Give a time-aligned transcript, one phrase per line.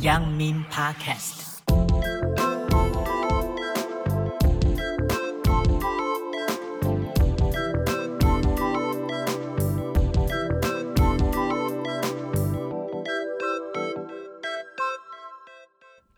[0.00, 1.53] 阳明 Podcast。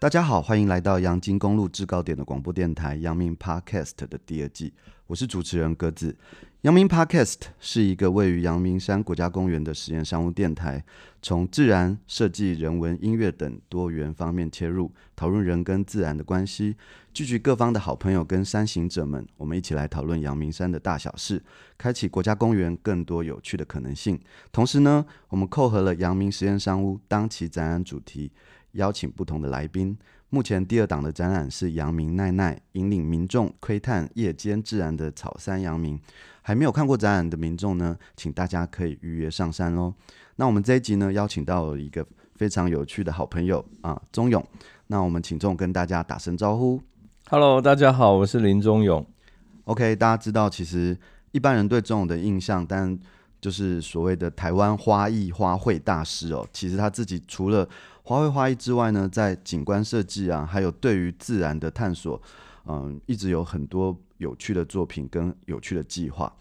[0.06, 4.72] 大家好，欢迎来到阳金公路制高点的广播电台阳明 Podcast 的第二季，
[5.08, 6.16] 我是主持人鸽子。
[6.60, 10.84] 阳明 Podcast 是一个位于阳明山国家公园的实验商务电台，
[11.20, 16.76] 从自然、设计、人文、音乐等多元方面切入，讨论人跟自然的关系，
[17.12, 21.42] 聚集各方的好朋友跟山行者们，我们一起来讨论阳明山的大小事，
[21.76, 24.16] 开启国家公园更多有趣的可能性。
[24.52, 28.30] 同时呢，我们扣合了阳明实验商务当期展览主题。
[28.72, 29.96] 邀请不同的来宾。
[30.28, 36.00] 目前第二档的展览是“阳明奈奈”，引领民众窥探夜间自然的草山阳明。
[36.42, 39.94] 还没有看过展览的民众呢，请大家可以预约上山喽。
[40.36, 44.44] 那我们这一集呢，邀请到了一个非常有趣的好朋友啊，钟勇。
[44.88, 46.80] 那我们请钟跟大家打声招呼。
[47.28, 49.04] Hello，大家好，我是林钟勇。
[49.64, 50.96] OK，大家知道，其实
[51.32, 52.96] 一般人对钟勇的印象，但
[53.40, 56.46] 就是所谓的台湾花艺花卉大师哦。
[56.52, 57.68] 其实他自己除了
[58.06, 62.22] 花卉花艺之外呢，在景观设计啊，还有对于自然的探索，
[62.66, 66.32] 嗯，一直有很多有趣的作品跟有趣的计划。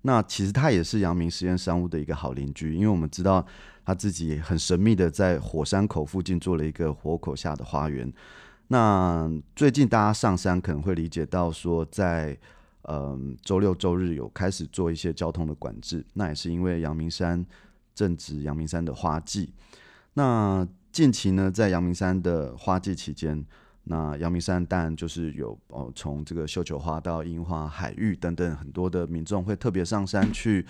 [0.00, 3.46] 那其实他也是阳明实验商务的一个好邻居，因为我们知道
[3.84, 8.10] 他自己很神秘的在火山口附近做了一个火口下的花园。
[8.68, 12.34] 那最近大家上山可能会理解到说，在
[12.84, 17.44] 嗯周六周日有开始做一些交通的管制，那也是因为阳明山
[17.94, 19.52] 正值阳明山的花季。
[20.14, 23.44] 那近期呢，在阳明山的花季期间，
[23.84, 30.66] 那阳明山当然就是有哦，从这个绣球花到樱花、海芋等等很多的民众会特别上山去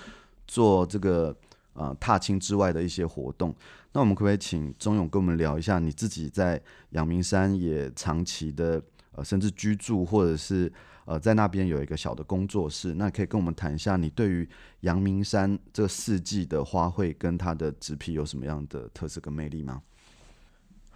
[0.47, 1.35] 做这个
[1.73, 3.55] 呃踏青之外的一些活动。
[3.93, 6.61] 那我们可不可以请钟勇跟我们聊一下，你自己在
[6.91, 8.81] 阳明山也长期的
[9.13, 10.71] 呃甚至居住，或者是
[11.07, 14.49] 呃在那边有一个小的工作室，那可以跟我们谈一下你对于
[14.81, 19.83] 阳明山这四季的花卉跟它的植皮有什么样的特色跟魅力吗？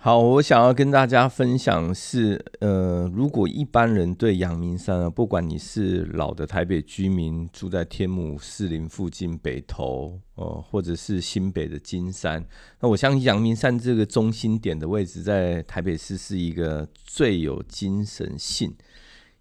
[0.04, 12.44] 好，我想要跟大家分享是，呃，如果一般人对阳明山啊，不管你是老的台北居民，住在天母士林附近北投，呃，或者是新北的金山，
[12.81, 18.75] 那我相信阳明山这个中心点的位置在台北市是一个最有精神性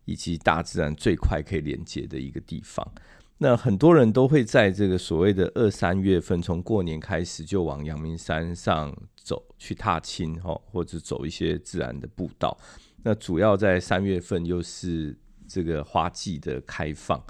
[0.06, 2.90] 以及大自然最快可以连接的一个地方。
[3.40, 8.96] 那很多人都会在这个所谓的二三月份，从过年开始就往阳明山上。
[9.24, 12.58] 走去踏青哈，或者走一些自然的步道。
[13.02, 15.18] 那主要在三月份又是
[15.48, 17.24] 这个花季的开放。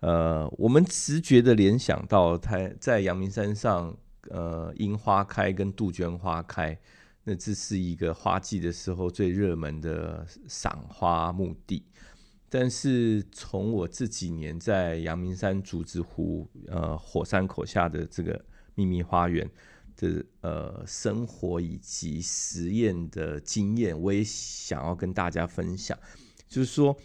[0.00, 3.96] 呃，我们直觉的联想到，它在阳明山上，
[4.28, 6.78] 呃，樱花开跟杜鹃花开，
[7.24, 11.82] 那这是一个花季的时候最热门的赏花目的。
[12.48, 18.44] 但是从我这几年在阳明山竹子湖，呃，火山口下的这个
[18.74, 19.48] 秘密花园。
[19.96, 25.98] 的呃生活以及实验的经验，我也想要跟大家分享。
[26.46, 26.96] 就是说，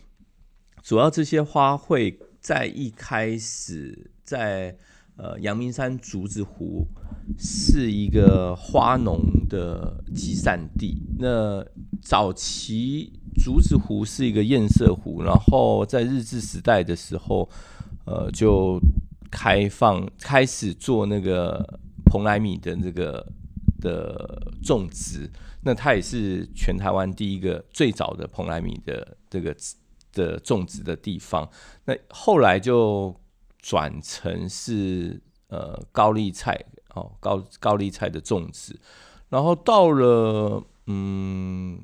[0.83, 4.77] 主要这些花卉在一开始在
[5.15, 6.85] 呃阳明山竹子湖
[7.37, 9.19] 是一个花农
[9.49, 11.01] 的集散地。
[11.17, 11.65] 那
[12.01, 17.49] 早期竹子湖是一个堰塞湖，然后在日治时代的时候，
[18.05, 18.79] 呃就
[19.31, 21.79] 开放开始做那个。
[22.11, 23.25] 蓬莱米的这个
[23.79, 29.55] 的种植，那它也是全台湾第一个最早的蓬莱米的这个
[30.11, 31.49] 的种植的地方。
[31.85, 33.15] 那后来就
[33.59, 36.61] 转成是呃高丽菜
[36.95, 38.77] 哦，高高丽菜的种植。
[39.29, 41.79] 然后到了嗯，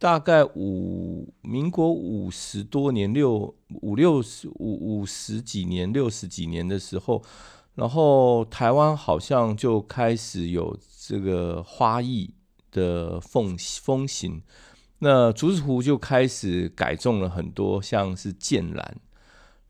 [0.00, 7.22] 大概五民国五十多年六五六十五五十几年六十几年的时候。
[7.80, 12.34] 然后台湾好像就开始有这个花艺
[12.70, 14.42] 的风风行，
[14.98, 18.96] 那竹子湖就开始改种了很多，像是剑兰，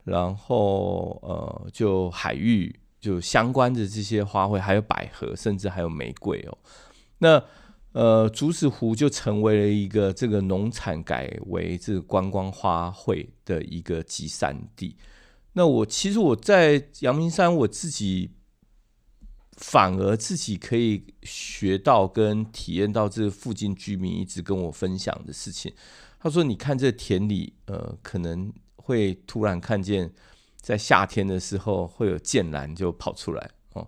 [0.02, 6.58] 然后呃就海芋，就相关的这些花卉，还有百合，甚至还有玫瑰哦。
[7.18, 7.40] 那
[7.92, 14.96] 呃竹子湖就成为了一个这个农产改为这个观光花卉的一个集散地。
[15.60, 18.30] 那我其实我在阳明山，我自己
[19.58, 25.70] 反而自己可以学到跟体验到这附近居民一直跟我分享的事情。
[26.18, 30.10] 他说：“你看这田里，呃，可能会突然看见
[30.56, 33.86] 在夏天的时候会有剑兰就跑出来哦。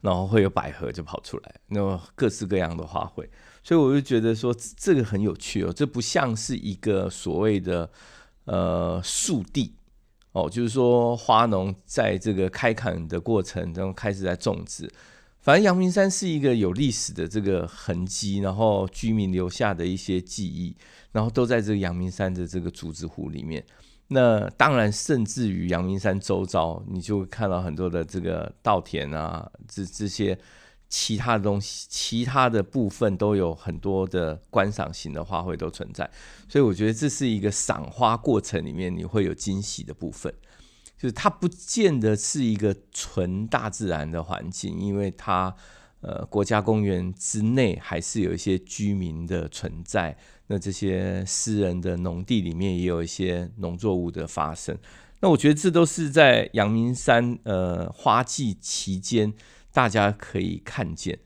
[0.00, 3.28] 然后会有百合就跑出来，那各式各样的花卉，
[3.64, 7.90] 所以我就觉得说这个很有趣哦，这不像是一个所谓的
[8.44, 9.74] 呃树地
[10.36, 14.86] 哦，就是说花农在这个开垦的过程中开始在种植，
[15.40, 20.76] 反正阳明山是一个有历史的这个痕迹，然后居民留下的一些记忆，
[21.12, 23.64] 然后都在这个阳明山的这个竹子湖里面。
[24.08, 30.38] 那当然，甚至于阳明山周遭，你就会看到很多的这个稻田啊，这这些
[30.88, 36.08] 其他的东西，其他的部分都有很多的观赏型的花卉都存在。
[36.48, 40.32] 所以我觉得这是一个赏花过程里面你会有惊喜的部分，
[40.96, 45.54] 就是它不见得是一个纯大自然的环境，因为它
[46.00, 50.16] 呃国家公园之内还是有一些居民的存在。
[50.48, 54.78] 那这些私人的农地里面也有一些农作物的发生，
[55.18, 59.34] 那我觉得这都是在阳明山呃花季期间
[59.76, 61.18] 大家可以看见，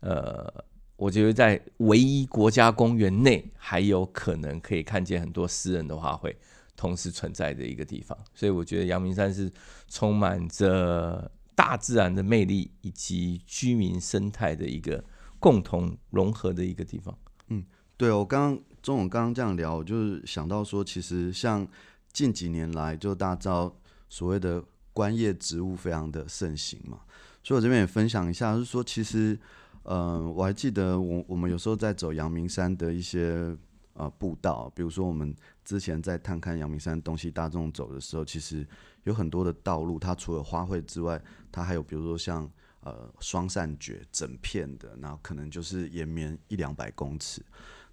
[0.00, 0.52] 呃，
[0.96, 6.34] 我觉得在唯一国家公园内还有可能可以看见很多私人的花卉
[6.74, 9.48] 同时存在的一个地方，所以我觉得阳明山是
[9.86, 15.04] 充满着大自然的魅力以及居民生态的一个
[15.38, 17.16] 共同融合的一个地方，
[17.50, 17.64] 嗯。
[17.96, 21.64] 对，我刚刚钟总刚刚这样聊，我就是想到说，其实像
[22.12, 23.72] 近几年来，就大家知道
[24.08, 24.60] 所谓的
[24.92, 26.98] 观叶植物非常的盛行嘛，
[27.42, 29.38] 所以我这边也分享一下，就是说，其实，
[29.84, 33.56] 嗯、我还记得我我们有时候在走阳明山的一些
[33.94, 35.34] 呃步道，比如说我们
[35.64, 38.66] 之前在探看阳明山东西大众走的时候，其实
[39.04, 42.48] 有很多的道路，它除了花卉之外，它还有比如说像
[42.80, 47.42] 呃双扇蕨整片的，然后可能就是延绵一两百公尺。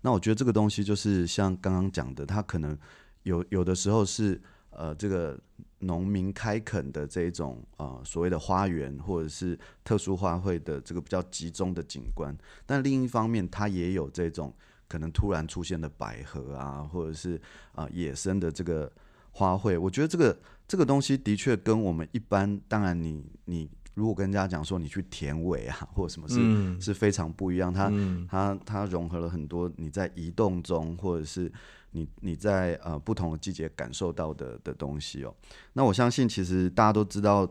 [0.02, 2.78] 那我觉得这个东西就是像刚刚讲的，它可能
[3.24, 4.40] 有有的时候是
[4.72, 5.40] 呃这个
[5.80, 12.36] 农民开垦的这一种呃所谓的花园或者是特殊花卉的这个比较集中的景观，
[12.66, 14.54] 但另一方面它也有这种
[14.88, 17.40] 可能突然出现的百合啊，或者是
[17.74, 18.92] 啊、野生的这个
[19.32, 19.80] 花卉。
[19.80, 20.38] 我觉得这个
[20.68, 23.70] 这个东西的确跟我们一般，当然你你。
[23.96, 27.92] 如果跟人家讲说你去田尾啊，或者什么是、是非常不一样，它、
[28.30, 31.52] 它它融合了很多你在移动中，或者是
[31.92, 35.36] 你你在呃不同的季节感受到的的东西哦。
[35.74, 37.50] 那我相信其实大家都知道，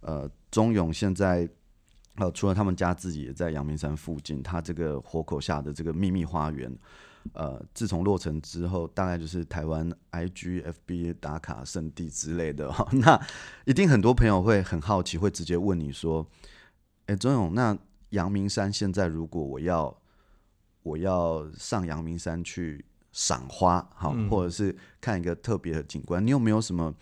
[0.00, 1.48] 呃，中勇现在
[2.16, 6.76] 呃除了他们家自己也在阳明山附近，他这个活口下的这个秘密花园。
[7.34, 12.72] 呃，自从落成之后，大概就是台湾 IG、FB 打卡圣地之类的。
[12.92, 13.20] 那
[13.66, 16.26] 一定很多朋友会很好奇，会直接问你说
[17.04, 17.76] ：“哎，钟勇，那
[18.10, 19.94] 阳明山现在如果我要
[20.82, 22.82] 我要上阳明山去
[23.18, 26.94] 赏花，好，或者是看一个特别的景观，你有没有什么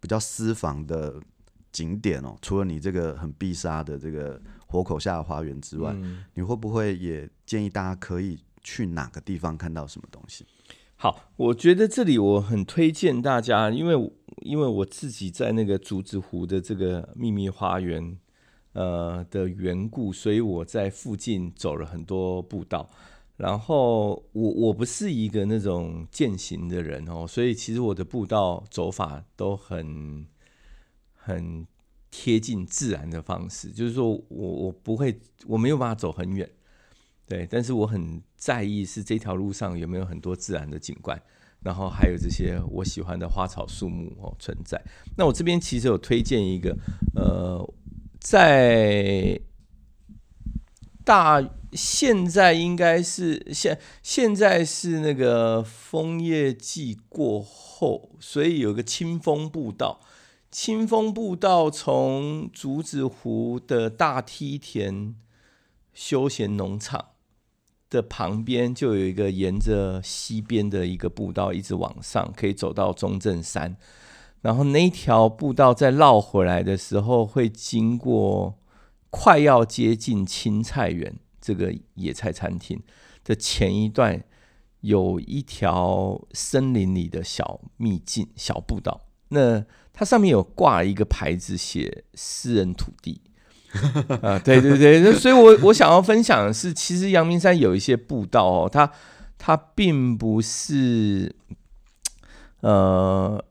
[0.00, 1.20] 比较私房的
[1.70, 2.36] 景点哦？
[2.42, 5.94] 除了你这个很必杀的这个活口下的花园之外，
[6.34, 10.44] 你会不会也建议大家可以？”去哪个地方看到什么东西？
[10.96, 14.12] 好，我觉得这里我很推荐大家，因为
[14.42, 18.18] 因为我自己在那个竹子湖的这个秘密花园
[18.74, 22.86] 呃的缘故，所以我在附近走了很多步道。
[23.40, 30.26] 然后我我不是一个那种健行的人哦，所以其实我的步道走法都很
[31.14, 31.66] 很
[32.10, 36.46] 贴近自然的方式，就是说我我不会我没有办法走很远。
[37.26, 41.18] 对，但是我很在意是这条路上有没有很多自然的景观，
[41.60, 44.78] 然后还有这些我喜欢的花草树木哦存在。
[45.16, 46.76] 那我这边其实有推荐一个，
[47.14, 47.74] 呃，
[48.18, 49.40] 在
[51.04, 51.40] 大
[51.72, 60.00] 现在应该是现现在是那个枫叶季过后，所以有个清风步道。
[60.50, 65.14] 清风步道从竹子湖的大梯田
[65.92, 67.06] 休闲农场。
[67.88, 73.76] 的旁边就有一个沿着西边的一个步道，一直往上可以走到中正山。
[74.42, 78.60] 然后那条步道再绕回来的时候，会经过
[79.10, 82.80] 快要接近青菜园这个野菜餐厅
[83.24, 84.22] 的前一段，
[84.80, 89.00] 有一条森林里的小秘境、小步道。
[89.28, 93.20] 那它上面有挂一个牌子，写私人土地。
[94.20, 98.90] 啊，对对对，所以我我想要分享的是，其实阳明山有一些步道哦，它
[99.38, 101.36] 它并不是，
[102.62, 103.44] 呃，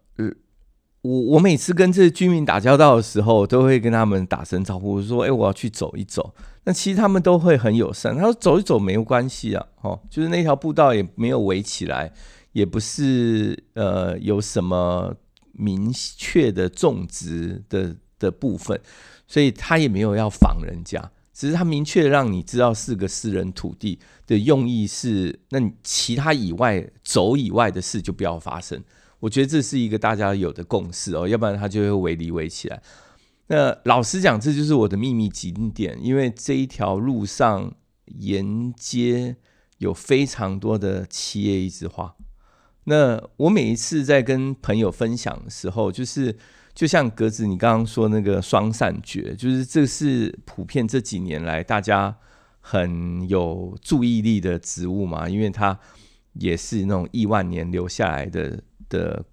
[1.01, 6.33] 我我每次跟这些居民打交道的时候，都会跟他们打声招呼，说，哎，我要去走一走。
[6.65, 12.11] 那其实他们都会很友善，他说走一走没有关系啊，哦，就是那条步道也没有围起来，
[12.51, 15.15] 也不是呃有什么
[15.53, 18.79] 明确的种植的的部分。
[19.25, 20.99] 所以他也没有要仿人家，
[21.31, 28.83] 只是他明确让你知道是个私人土地的用意是，那你其他以外走以外的事就不要发生。
[29.19, 32.81] 我觉得这是一个大家有的共识哦，要不然他就会围篱围起来。
[33.47, 37.73] 那老实讲，这就是我的秘密景点，因为这一条路上
[38.05, 39.35] 沿街
[39.79, 42.15] 有非常多的七叶一枝花。
[42.85, 46.37] 那我每一次在跟朋友分享的时候，就是
[46.73, 52.15] 就像格子你刚刚说那个双扇蕨，就是这是普遍这几年来大家
[52.61, 55.77] 很有注意力的植物嘛，因为它
[56.33, 58.63] 也是那种亿万年留下来的。
[58.89, 59.23] 的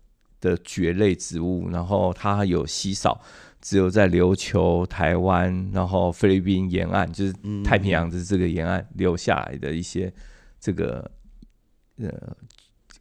[0.40, 3.20] 的蕨类植物，然后它有稀少，
[3.60, 7.34] 只有在琉球、台湾，然后菲律宾沿岸，就是
[7.64, 10.12] 太平洋的这个沿岸留下来的一些
[10.60, 11.10] 这个
[11.98, 12.08] 呃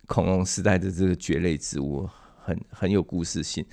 [0.08, 2.10] 恐龙时代的这个蕨类植物，
[2.42, 3.66] 很很有故事性。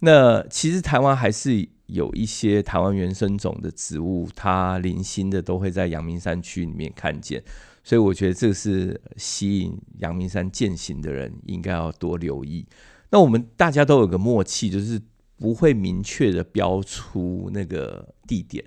[0.00, 7.42] 那其实台湾还是有一些台湾原生种的植物，它零星的都会在阳明山区里面看见。
[7.88, 12.66] 所以我觉得这是吸引阳明山践行的人应该要多留意。
[13.08, 15.00] 那我们大家都有个默契，就是
[15.38, 18.62] 不会明确的标出那个地点，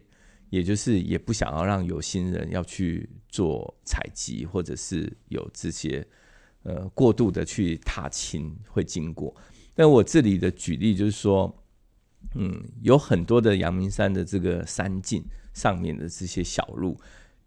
[0.49, 6.03] 也就是也不想要让有心人要去做采集，或者是有这些
[6.63, 9.35] 呃过度的去踏青会经过。
[9.75, 11.63] 但我这里的举例就是说，
[12.33, 15.23] 嗯，有很多的阳明山的这个山径
[15.53, 16.99] 上面的这些小路。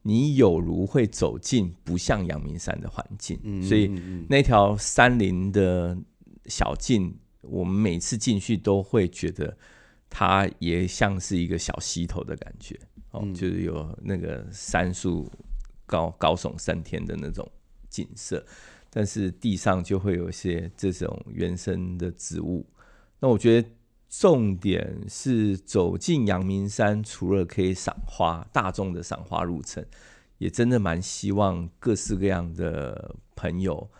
[0.06, 3.88] 你有如会走进不像阳明山的环境，嗯，所以
[4.28, 5.96] 那条山林的
[6.44, 9.56] 小径，我们每次进去都会觉得
[10.10, 12.78] 它也像是一个小溪头的感觉，
[13.12, 15.26] 哦，就是有那个杉树
[15.86, 17.50] 高高耸三天的那种
[17.88, 18.44] 景色，
[18.90, 22.66] 但是地上就会有一些这种原生的植物，
[23.20, 23.68] 那我觉得。
[24.20, 29.84] 重点是走进阳明山，除了可以赏花，大众的赏花路程，
[30.38, 33.90] 也真的蛮希望各式各样的朋友，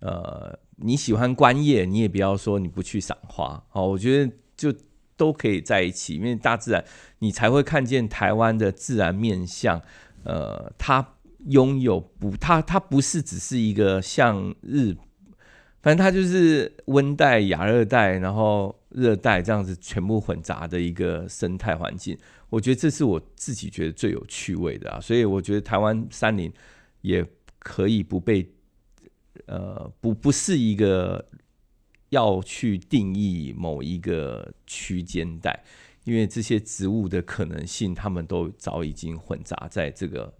[0.00, 4.74] 呃，你喜欢观叶，你也不要说你不去赏花，好，我觉得就
[5.16, 6.84] 都可以在一起，因为大自然，
[7.20, 9.80] 你才会看见台湾的自然面相，
[10.24, 11.14] 呃，它
[11.46, 14.94] 拥有不，它它不是只是一个像日，
[15.80, 18.78] 反正它就是温带、亚热带，然后。
[18.96, 22.16] 热带这样子全部混杂的一个生态环境，
[22.48, 26.50] 我觉得这是我自己觉得最有趣味的啊，所以我觉得台湾山林
[27.02, 27.22] 也
[27.58, 28.50] 可以不被
[29.44, 31.28] 呃不不是一个
[32.08, 35.62] 要去定义某一个区间带，
[36.04, 40.32] 因为这些植物的可能性，他们都早已经混杂在这个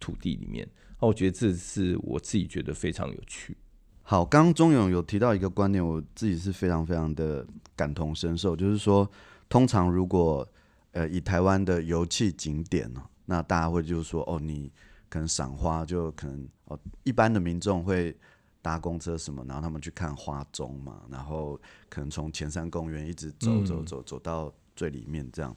[0.00, 0.68] 土地里面，
[1.00, 3.56] 那我觉得这是我自己觉得非常有趣。
[4.02, 7.46] 好，刚刚钟勇有提到一个观点，我自己是非常非常的
[7.80, 9.08] 感同身受，就是说，
[9.48, 10.46] 通常如果
[10.92, 14.70] 呃以台湾的油气景点呢，那大家会就是说，哦，你
[15.08, 18.14] 可能赏花，就可能哦，一般的民众会
[18.60, 21.58] 搭公车什么，然后他们去看花钟嘛，然后
[21.88, 25.56] 可能从前山公园一直走走走走到最里面这样，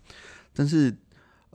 [0.53, 0.95] 但是。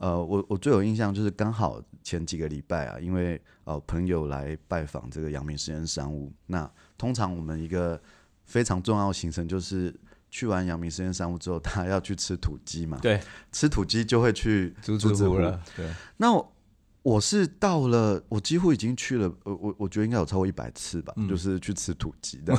[0.01, 6.31] 呃，我我最有印象就是刚好前几个礼拜啊，因为呃朋友来拜访这个阳明实验山务。
[6.45, 8.01] 那通常我们一个
[8.45, 9.93] 非常重要的行程就是
[10.29, 12.97] 去完阳明实验山屋之后，他要去吃土鸡嘛。
[13.01, 13.21] 对，
[13.51, 15.61] 吃土鸡就会去竹子湖了。
[15.75, 16.55] 对，那我，
[17.03, 22.57] 我是到了，我几乎已经去了，我我我觉得应该有超过一百次吧，嗯、就是去吃土鸡的。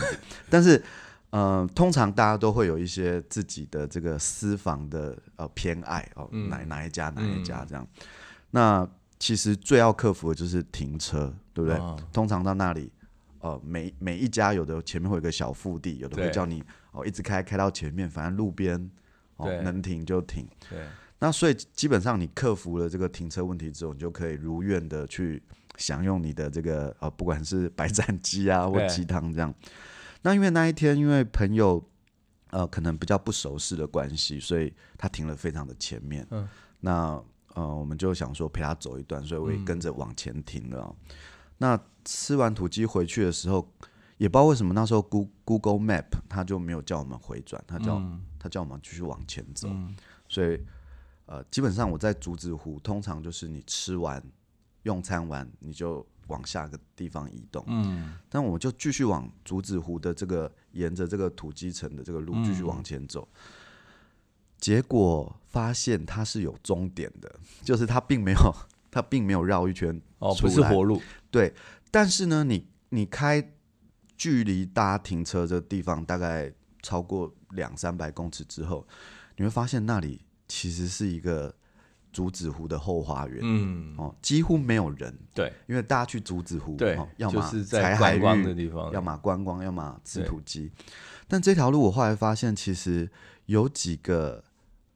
[0.49, 0.83] 但是。
[1.33, 7.87] 嗯、呃，通常大家都会有一些自己的这个私房的呃偏爱哦，哪、嗯、哪一家哪一家这样。
[7.99, 8.07] 嗯、
[8.51, 11.79] 那其实最要克服的就是停车，对不对？
[11.79, 12.91] 哦、通常到那里，
[13.39, 18.91] 呃，每每一家有的前面会有个小腹地，有的会叫你哦一直开开到前面，反正路边
[19.37, 20.49] 哦能停就停。
[20.69, 20.79] 对。
[21.19, 25.43] 那所以基本上你克服了这个停车问题之后，你就可以如愿的去
[25.77, 29.55] 享用你的这个呃不管是白斩鸡啊或鸡汤这样。
[30.23, 31.83] 那因为那一天，因为朋友，
[32.51, 36.27] 呃，可能比较不熟悉的关系，所以他停了非常的前面。
[36.31, 36.49] 嗯。
[36.81, 37.23] 那
[37.55, 40.97] 呃，我们就想说陪他走一段，所以我也跟着往前停了。
[41.11, 41.17] 嗯。
[41.59, 43.71] 那吃完土鸡回去的时候，
[44.21, 49.67] 也不知道为什么那时候 Google Map 它就没有叫我们回转，它叫、嗯、他叫我们继续往前走。
[49.69, 49.97] 嗯。
[50.29, 50.61] 所以
[51.27, 54.23] 呃，基本上我在竹子湖，通常就是你吃完
[54.83, 56.07] 用餐完你就。
[56.31, 63.39] 往下个地方移动，嗯，但我就继续往竹子湖的这个沿着这个土鸡城的这个路继续往前走，嗯，
[64.57, 67.35] 结果发现它是有终点的，
[67.65, 68.55] 就是它并没有
[68.93, 71.53] 它并没有绕一圈哦，不是活路，对，
[71.91, 73.43] 但是呢，你你开
[74.21, 78.87] 距离大家停车这个地方大概超过两三百公尺之后，
[79.35, 81.55] 你会发现那里其实是一个
[82.13, 90.71] 竹子湖的后花园，嗯，哦，几乎没有人，对，因为大家去竹子湖，对，哦、要么就是在观光的地方，要么观光，要么吃土鸡。
[91.27, 93.11] 但这条路我后来发现，其实
[93.47, 94.45] 有几个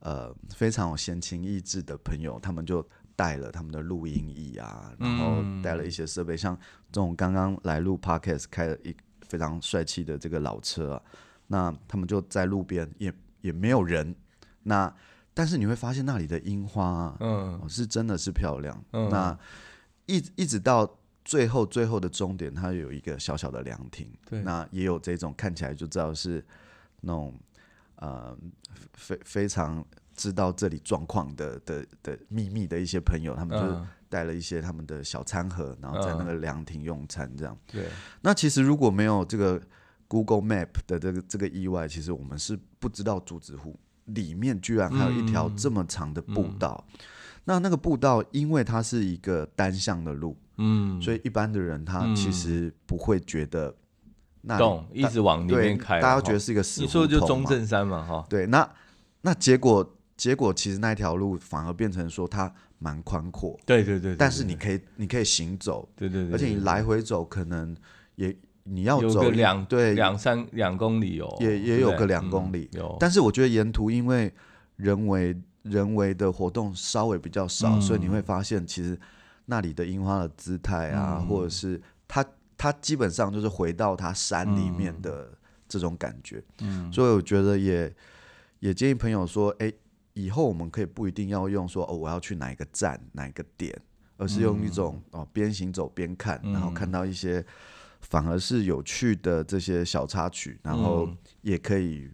[0.00, 6.54] 呃非常有闲情逸致的朋友，他们就带了他们的录音椅啊，然后带了一些设备，嗯、像
[6.93, 8.95] 这种刚刚来录 Podcast 开了一
[9.37, 11.03] 非常帅气的这个老车啊，
[11.49, 14.14] 那他们就在路边，也也没有人，
[14.62, 14.95] 那。
[15.37, 18.85] 但是你会发现那里的樱花啊，嗯，是真的是漂亮。
[18.93, 19.37] 嗯，那
[20.07, 20.88] 一一直到
[21.25, 24.09] 最后最后的终点，它有一个小小的凉亭。
[24.31, 26.41] 对，那也有这种看起来就知道是
[27.00, 27.35] 那种
[27.97, 28.38] 呃
[28.93, 37.59] 非非常知道这里状况的的的秘密的一些朋友，他们就带了一些他们的小餐盒，然后在那个凉亭用餐这样。
[37.73, 37.88] 对，
[38.21, 39.61] 那其实如果没有这个
[40.06, 43.76] Google Map 的这个这个意外，其实我们是不知道竹子湖。
[44.09, 46.94] 里面居然还有一条这么长的步道，嗯。
[46.94, 47.00] 嗯、
[47.44, 53.75] 那那个步道因为它是一个单向的路，嗯，所以一般的人他其实不会觉得
[54.42, 57.06] 那动一直往里面开，大家觉得是一个死胡同嘛。
[57.06, 58.71] 你说就中正山嘛，哈，对，那
[59.23, 67.76] 那结果结果其实那条路反而变成说它蛮宽阔，对对，对对对，但是你可以你可以行走，对对对，而且你来回走可能
[68.16, 68.37] 也。
[68.66, 69.92] 你要走两对。
[69.92, 72.97] 两三两公里哦，也也有个两公里，嗯。
[72.99, 74.33] 但是我觉得沿途因为
[74.76, 78.99] 人为人为的活动稍微比较少，嗯，所以你会发现其实
[79.44, 81.78] 那里的樱花的姿态啊，嗯，或者是
[82.09, 82.25] 它
[82.56, 85.28] 它基本上就是回到它山里面的
[85.68, 86.42] 这种感觉。
[86.62, 87.94] 嗯，所以我觉得也
[88.61, 89.71] 也建议朋友说，哎，
[90.14, 93.78] 以后我们可以不一定要用说哦，我要去哪一个站哪一个点，
[94.16, 97.44] 而是用一种，嗯，哦边行走边看，然后看到一些。
[98.06, 101.09] 反而是有趣的这些小插曲，然后
[101.40, 102.11] 也可以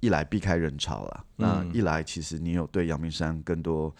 [0.00, 3.92] 一来避开人潮了，嗯、那一来其实你有对阳明山更多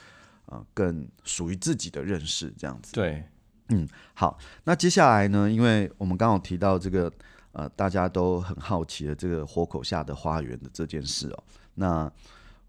[0.44, 2.92] 呃更属于自己的认识，这样子。
[2.92, 3.24] 对，
[3.68, 7.10] 嗯，好，那接下来呢，因为我们刚好提到这个
[7.52, 11.44] 呃大家都很好奇的这个活口下的花园的这件事哦，
[11.76, 12.12] 那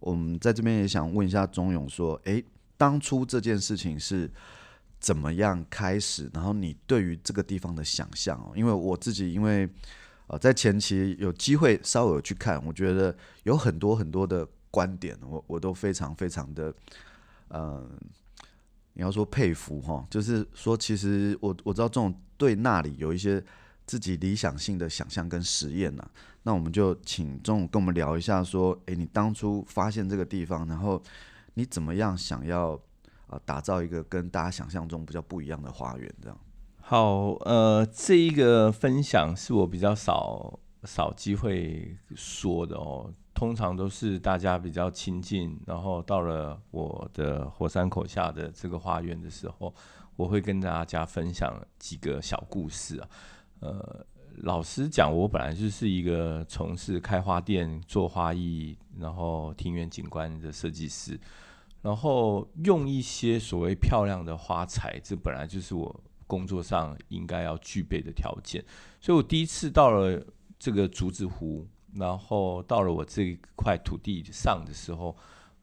[0.04, 2.42] 我们在这边也想问一下钟勇说，哎，
[2.78, 4.30] 当初这件事情是。
[5.04, 6.32] 怎么样开始？
[6.34, 9.68] 然后你对于这个地方的想象哦，因为我自己因为
[10.28, 13.14] 呃在前期有机会稍微有去看，我觉得
[13.44, 16.74] 有很多很多的观点，我我都非常非常的
[17.50, 17.86] 呃，
[18.94, 23.44] 你要说佩服哈，就是说其实我我知道这种对那里有一些
[23.86, 26.10] 自己理想性的想象跟实验呐，
[26.44, 31.02] 那我们就请中午跟我们聊一下，说，诶，你当初发现这个地方，然后
[31.56, 32.80] 你怎么样想要？
[33.46, 36.38] 打造一个跟大家想象中比较不一样的花园，这样。
[36.80, 43.12] 好，呃，这一个分享是我比较少少机会说的哦。
[43.34, 49.74] 通常都是大家比较亲近，然后到了我的火山口下的这个花园的时候，
[50.16, 53.10] 我会跟大家分享几个小故事啊。
[53.62, 54.06] 呃，
[54.38, 61.20] 老实讲，我本来就是一个从事开花店、做花艺，然后庭园景观的设计师。
[61.82, 68.64] 然后用一些所谓漂亮的花材，这本来就是我工作上应该要具备的条件。
[69.02, 70.26] 所以我第一次到了
[70.58, 75.14] 这个竹子湖，然后到了我这一块土地上的时候，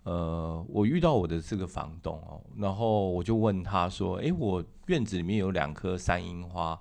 [0.02, 6.78] 呃，我遇到我的这个房东哦，然后我就问他说：“诶，我院子里面有两棵山樱花，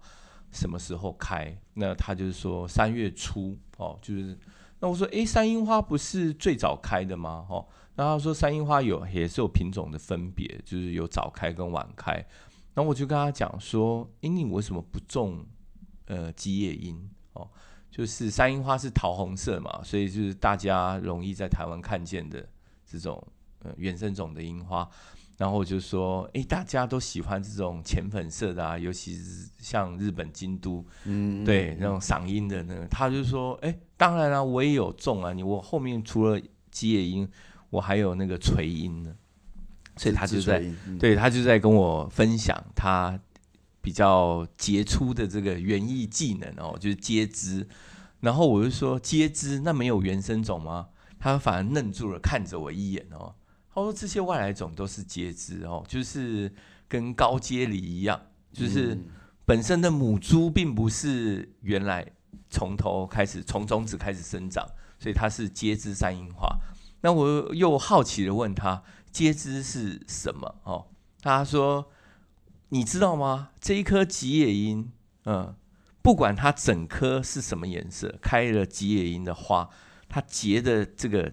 [0.52, 4.38] 什么时候开？”那他就是说三月初哦，就是
[4.80, 7.66] 那我说：“诶，山樱花不是最早开的吗？”哦。
[7.96, 12.26] 那他说山樱花有也是有品种的分别，就是有早开跟晚开。
[12.74, 15.46] 那我就跟他讲说：“诶，你为什么不种
[16.06, 17.10] 呃吉野樱？
[17.34, 17.50] 哦，
[17.92, 22.48] 就是山樱花是桃红色嘛，所以就是大家容易在台湾看见的
[22.86, 23.22] 这种
[23.64, 24.90] 呃原生种的樱花。
[25.40, 32.86] 然后我就说：哎，大家都喜欢这种浅粉色的啊，尤其是像日本京都，嗯，对那种嗓音的那个。
[32.86, 37.28] 他就说：哎，当然啦啊，我也有种啊，你我后面除了吉野音。”
[37.72, 39.14] 我还有那个垂音呢，
[39.96, 43.20] 所以他就在，嗯、对他就在跟我分享他
[43.80, 47.68] 比较杰出的这个园艺技能哦，就是接枝。
[48.22, 50.88] 然后我就说接枝那没有原生种吗？
[51.20, 53.36] 他反而愣住了，看着我一眼哦。
[53.80, 56.54] 他说这些外来种都是接枝哦，就是
[56.88, 58.20] 跟高阶梨一样，
[58.52, 58.98] 就是
[59.46, 62.06] 本身的母株并不是原来
[62.50, 64.68] 从头开始从种子开始生长，
[65.00, 66.48] 所以它是接枝山樱花。
[67.02, 70.56] 那我又好奇的问他，接枝是什么？
[70.64, 70.88] 哦，
[71.22, 71.90] 他说，
[72.70, 73.52] 你知道吗？
[73.62, 74.92] 这一颗吉野樱，
[75.24, 75.56] 嗯，
[76.02, 79.70] 不管它整颗是什么颜色，开了吉野樱的花，
[80.10, 81.32] 它结的这个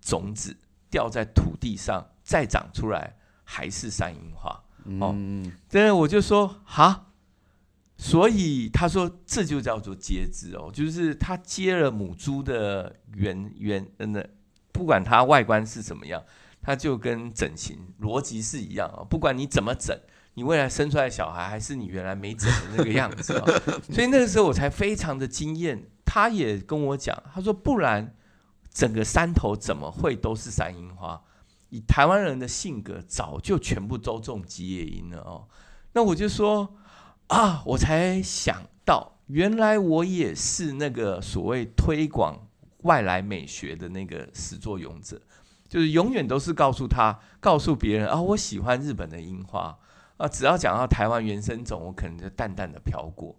[0.00, 0.56] 种子
[0.96, 4.64] 掉在土地上再长出来，还是山樱花。
[4.98, 5.14] 哦，
[5.68, 7.08] 对，我就说哈，
[7.98, 14.30] 所以他说这就叫做接枝哦，就是他接了母猪的原原嗯的，
[14.72, 16.24] 不管它外观是怎么样，
[16.62, 19.94] 它就跟整形逻辑是一样哦，不管你怎么整，
[20.32, 23.44] 你未来生出来的小孩还是你原来没整的那个样子哦，
[23.92, 25.90] 所以那个时候我才非常的惊艳。
[26.06, 28.14] 他也跟我讲，他说不然
[28.76, 31.18] 整个山头怎么会都是山樱花？
[31.70, 35.48] 以台湾人的性格，早就全部都种吉野樱了哦。
[35.94, 36.76] 那我就说
[37.28, 42.46] 啊，我才想到，原来我也是那个所谓推广
[42.82, 45.22] 外来美学的那个始作俑者，
[45.66, 49.78] 就是永远都是告诉他，告诉别人啊，我喜欢日本的樱花
[50.18, 50.28] 啊。
[50.28, 53.34] 只要讲到台湾原生种，我可能就淡淡的飘过，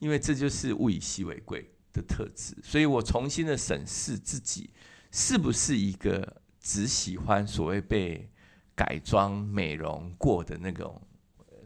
[0.00, 2.56] 因为这就是物以稀为贵的特质。
[2.62, 4.70] 所以我重新的审视自己，
[5.10, 6.42] 是不是一个。
[6.64, 8.30] 只喜欢所谓被
[8.76, 11.02] 改装美容过的那种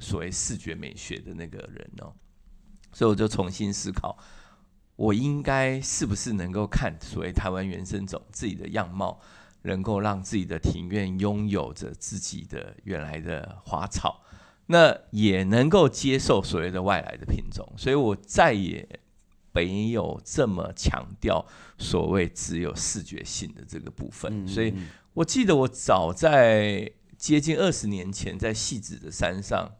[0.00, 2.14] 所谓视觉美学的那个人哦，
[2.94, 4.16] 所以我就重新思考，
[4.96, 9.20] 我应该是不是能够看所谓台湾原生种自己的样貌，
[9.64, 14.22] 能够让自己的庭院拥有着自己的原来的花草，
[14.64, 18.98] 那也能够接受所谓的外来的品种，所以我再也。
[19.56, 21.42] 没有这么强调
[21.78, 24.74] 所谓只有视觉性的这个部分，嗯、所以
[25.14, 29.72] 我记得我早在接近二十年前，在戏子的山上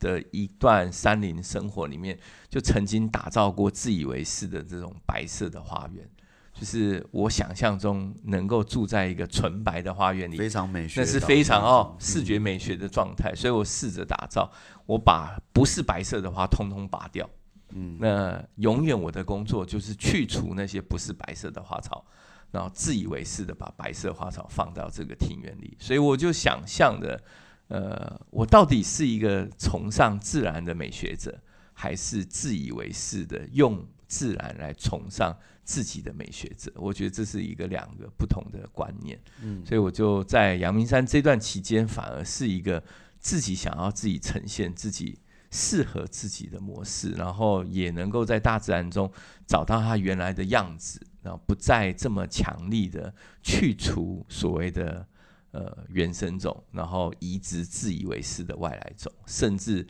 [0.00, 6.04] 的一段山林生活里面，就曾经打造过自以为是的这种白色的花园，
[6.52, 14.50] 就是我想象中能够住在一个纯白的花园里，非常美学，那是非常哦视觉美学的状态，所以我试着打造，
[14.86, 17.30] 我把不是白色的花通通拔掉。
[17.72, 22.04] 嗯，那永远我的工作就是去除那些不是白色的花草，
[22.50, 27.22] 然后自以为是的把白色花草放到这个庭院里，所以我就想象的，
[27.68, 31.38] 呃，我到底是一个崇尚自然的美学者，
[31.72, 36.72] 还是自以为是的用自然来崇尚自己的美学者？
[36.74, 39.18] 我觉得这是一个两个不同的观念。
[39.42, 42.82] 嗯，所以我就在阳明山这段期间，反而是一个
[43.18, 45.18] 自己想要自己呈现自己。
[45.50, 49.10] 适合自己的模式，然后也能够在大自然中
[49.46, 55.04] 找到它原来的样子，然后不再这么强力的去除所谓的
[55.50, 59.86] 呃原生种，然后移植自以为是的外来种，甚至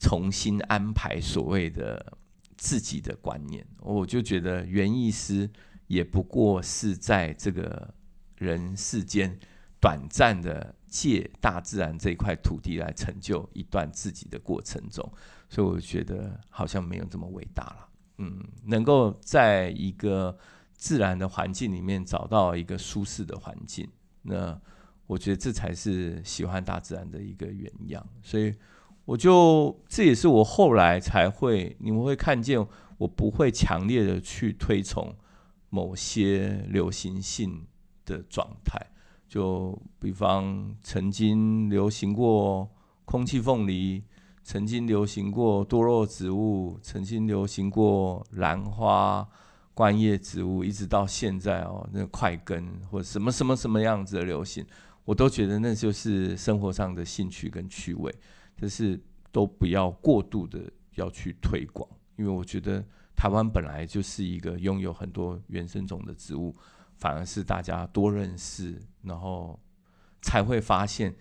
[0.00, 2.18] 重新安排所谓的
[2.56, 3.64] 自己的观念。
[3.78, 5.48] 我就觉得园艺师
[5.86, 7.94] 也不过是在这个
[8.36, 9.38] 人世间
[9.80, 10.74] 短暂的。
[10.88, 15.12] 借大自然这块土地来成就一段自己的过程中，
[15.48, 17.88] 所以我觉得好像没有这么伟大了。
[18.18, 20.36] 嗯，能够在一个
[20.74, 23.88] 自然的环境里面找到一个舒适的环境，
[24.22, 24.60] 那
[25.06, 28.04] 我觉得这才是喜欢大自然的一个原样。
[28.22, 28.54] 所以
[29.04, 32.58] 我就这也是我后来才会，你们会看见
[32.96, 35.16] 我不会强烈的去推崇
[35.70, 37.66] 某些流行性
[38.04, 38.84] 的状态。
[39.28, 42.68] 就比方曾经流行过
[43.04, 44.02] 空气凤梨，
[44.42, 49.28] 曾经流行过多肉植物，曾经流行过兰花、
[49.74, 54.64] 观叶植物，一直到现在哦，那块根或者什么什么什么样子的流行，
[55.04, 58.14] 我都觉得那就是生活上的兴趣跟趣味，
[58.58, 58.98] 但是
[59.30, 60.60] 都不要过度的
[60.94, 61.86] 要去推广，
[62.16, 62.82] 因为我觉得
[63.14, 66.56] 台湾本来就是一个拥有很多原生种的植物。
[66.98, 69.58] 反而是大家多认识，然后
[70.20, 71.14] 才会发现，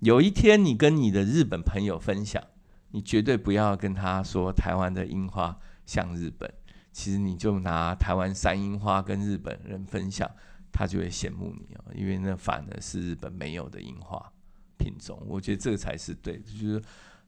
[0.00, 2.42] 有一天你跟你的日本朋友分享，
[2.90, 6.52] 你绝对不要跟他说台湾的樱花像日本，
[6.92, 10.30] 其实你就拿台湾山樱花跟日本人分享，
[10.70, 14.32] 他就会羡慕你哦，因为那反而是日本没有的樱花
[14.76, 15.20] 品种。
[15.26, 16.82] 我觉得这个才是对，就是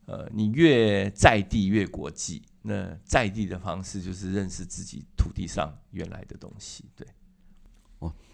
[0.05, 7.05] 呃，你越在地越国际，那在地的方式就是认识自己土地上原来的东西，对。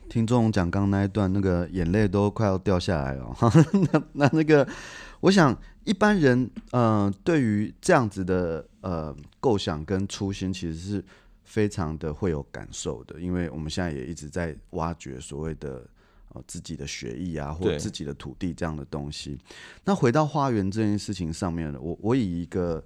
[0.10, 3.36] 听众讲刚刚那一段，那个眼泪都快要掉下来了。
[3.92, 4.68] 那 那那个，
[5.22, 11.04] 我想一般人，呃，对于这样子的呃构想跟初心，其实是
[11.44, 13.20] 非常的会有感受的。
[13.20, 15.84] 因为我们现在也一直在挖掘所谓的
[16.34, 19.40] 呃自己的学艺啊，或者自己的土地这样的东西。
[19.84, 22.84] 那回到花园这件事情上面，我我以一个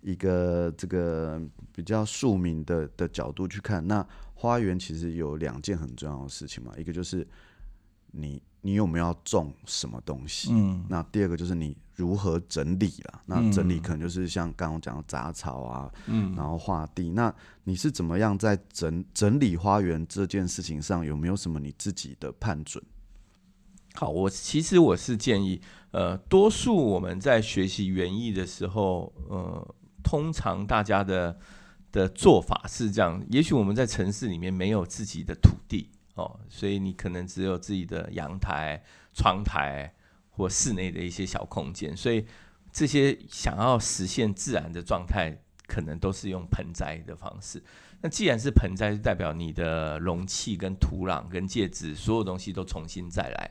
[0.00, 1.38] 一个这个
[1.74, 4.06] 比较庶民的的角度去看，那。
[4.40, 7.28] 花园其实有两件很重要的事情嘛，一个就是
[8.12, 22.82] 你你有没有要种什么东西，嗯，那第二个就是你如何整理啦，那整理可能就是像刚刚讲的杂草啊，嗯，然后画地，那你是怎么样在整整理花园这件事情上有没有什么你自己的判准？
[23.92, 31.38] 好，我其实我是建议，呃，多数我们在学习园艺的时候，呃，通常大家的
[31.92, 39.92] 的做法是这样，也许我们在城市里面没有自己的土地哦，所以你可能只有自己的阳台、窗台
[40.30, 42.24] 或室内的一些小空间，所以
[42.72, 47.62] 这些想要实现自然的状态，可能都是用盆栽的方式。
[48.02, 53.50] 那既然是盆栽，就代表你的容器跟土壤跟介质所有东西都重新再来。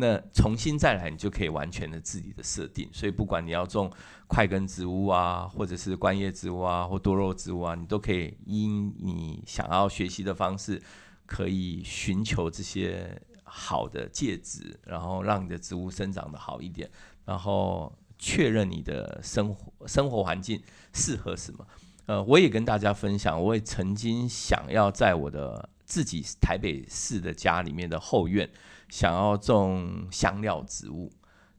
[0.00, 2.88] 那重新再来，你就可以完全的自己的设定。
[2.90, 3.92] 所以不管你要种
[4.26, 10.82] 块根植物啊，或者是观叶植物啊，或多肉植物啊，你都可以因你想要学习的方式，
[11.26, 16.90] 可以寻求这些好的介质，然后让你的植物生长得好一点，
[17.26, 21.66] 然后确认你的生活生活环境适合什么。
[22.10, 28.50] 呃，我也跟大家分享，我也曾经想要在我的自己台北市的家里面的后院。
[28.88, 31.12] 想要种香料植物，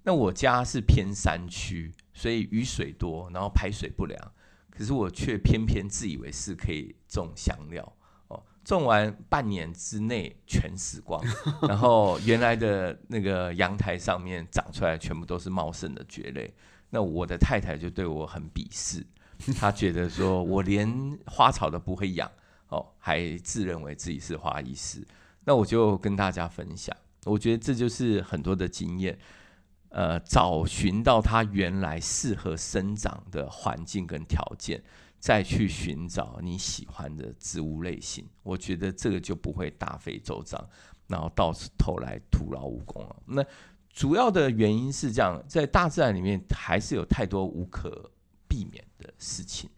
[0.04, 4.20] 那我家是偏山区，所以雨水多，然后排水不良。
[4.70, 7.96] 可是我却偏偏自以为是可以种香料
[8.28, 11.24] 哦，种完半年之内全死光，
[11.62, 16.54] 然后原来的那个阳台上面长出来全部都是茂盛的蕨类。
[16.90, 19.08] 那我的太太就对我很鄙视，
[19.58, 22.30] 他觉得说我连花草都不会养
[22.70, 25.06] 哦，还自认为自己是花艺师。
[25.44, 26.96] 那我就跟大家分享。
[27.26, 29.18] 我觉得这就是很多的经验，
[29.90, 34.82] 呃，找寻到它原来适合生长的环境跟条件，
[35.20, 38.28] 再去寻找你喜欢的植物类型。
[38.44, 40.60] 我觉得这个就不会大费周章，
[41.08, 43.16] 然后到头来徒劳无功了。
[43.26, 43.46] 那
[43.92, 48.10] 主要的原因是这样，在大自然里面还是有太多无可
[48.48, 49.70] 避免的事情，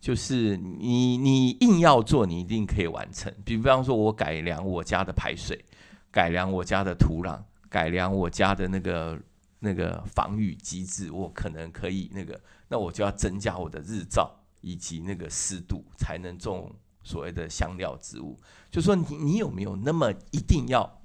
[0.00, 3.30] 就是你你硬要做，你一定可以完成。
[3.44, 5.62] 比方说，我改良我家的排水。
[6.10, 7.38] 改良我家的土壤，
[7.68, 9.20] 改良我家的那个
[9.58, 18.40] 那个防雨机制，我可能可以那个，那我就要增加我的日照以及那个湿度，才能种所谓的香料植物。
[18.70, 21.02] 就说你你有没有那么一定要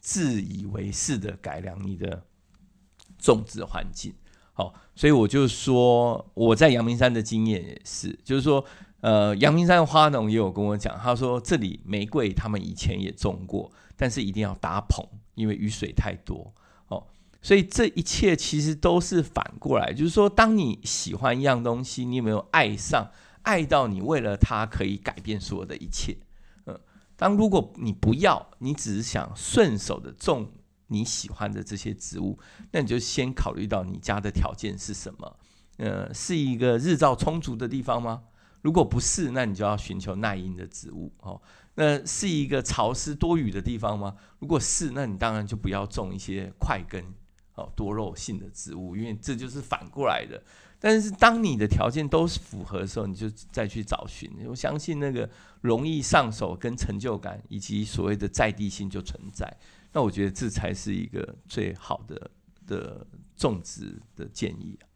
[0.00, 2.26] 自以为是的改良你的
[3.18, 4.12] 种植环境？
[4.94, 8.62] 所以我就说我在阳明山的经验也是，就是说，
[9.00, 13.70] 呃，阳明山的花农也有跟我讲，他说这里玫瑰他们以前也种过。
[13.94, 16.52] 但是一定要搭棚，因为雨水太多
[16.88, 17.06] 哦，
[17.40, 26.16] 所以这一切其实都是反过来，就是说，当你喜欢一样东西，你有没有爱上，爱到你为了它可以改变所有的一切？
[26.66, 26.80] 嗯，
[27.14, 30.50] 当如果你不要，你只是想顺手的种
[30.92, 32.38] 你喜欢的这些植物，
[32.70, 35.36] 那你就先考虑到你家的条件是什么？
[35.78, 38.22] 呃，是一个日照充足的地方吗？
[38.60, 41.40] 如果不是，那你就要寻求耐阴的植物哦。
[41.74, 44.14] 那是一个潮湿多雨的地方吗？
[44.38, 47.02] 如果是，那你当然就不要种一些块根
[47.54, 50.40] 哦多肉性的植物，因为这就是反过来的。
[50.78, 54.30] 但是当你的条件都是符合的时候，你就再去找寻。
[54.46, 55.28] 我相信那个
[55.60, 59.56] 容易上手、跟成就感以及所谓的在地性就存在。
[59.92, 62.30] 那我觉得这才是一个最好的
[62.66, 64.88] 的种植的建议啊。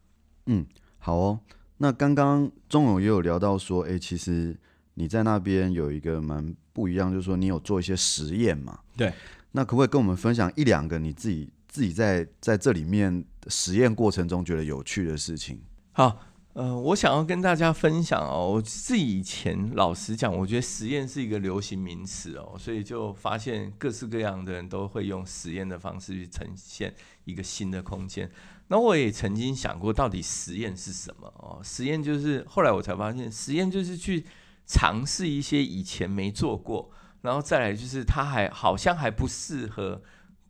[0.47, 0.65] 嗯，
[0.97, 1.39] 好哦。
[1.77, 4.57] 那刚刚钟勇也有聊到说，哎，其实
[4.95, 6.55] 你在那边有一个蛮。
[6.77, 8.79] 不一样，就是说你有做一些实验嘛？
[8.95, 9.11] 对，
[9.53, 15.59] 那可不可以跟我们分享一两个你自己自己在在这里面实验过程中觉得有趣的事情？
[15.91, 16.19] 好，
[16.57, 26.91] 呃，我想要跟大家分享哦，我自己以前老实讲，我觉得实验是一个流行名词哦，所以就发现各式各样的人都会用实验的方式去呈现
[27.25, 28.27] 一个新的空间。
[28.69, 31.61] 那我也曾经想过，到底实验是什么哦？
[31.63, 34.25] 实验就是后来我才发现，实验就是去。
[34.69, 36.91] 尝试一些以前没做过，
[37.21, 40.01] 然后再来就是他还好像还不适合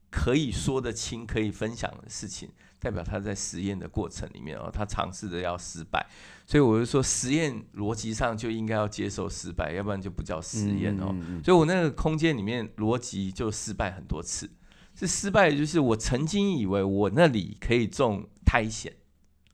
[0.10, 6.06] 可以说得清、可以分享的事情，代表他在实验的过程里面哦，他尝试的要失败，
[6.46, 11.16] 所以我就说实验逻辑上就应该要接受失败，要不然就不叫实验哦。
[11.44, 14.50] 所以我那个空间里面逻辑就失败很多次，
[14.96, 18.92] 是失败就是我曾经以为我那里可以种苔藓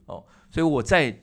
[0.05, 1.21] 哦，所以我在。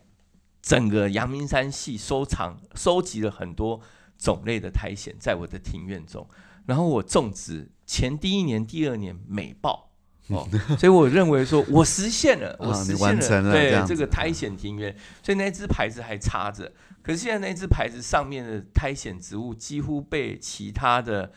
[0.63, 3.81] 整个阳明山系收藏收集了很多
[4.19, 6.29] 种类的苔藓，在我的庭院中，
[6.67, 9.90] 然后我种植前第一年、第二年美爆
[10.31, 16.73] 哦， 所以我认为说我实现了，我实现了，对这个苔藓庭院，所以那只牌子还插着。
[17.03, 21.33] 可是现在那只牌子上面的苔藓植物几乎被其他的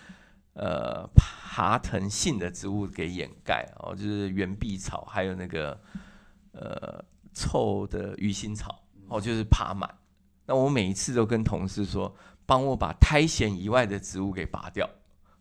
[0.54, 5.80] 呃爬藤性的植物给掩盖哦，就是圆臂草，还有那个
[6.52, 7.04] 呃
[7.34, 8.80] 臭的鱼腥草。
[9.10, 9.90] 哦，就是爬满。
[10.46, 14.90] 那我每一次都跟同事说，帮我把苔藓以外的植物给拔掉。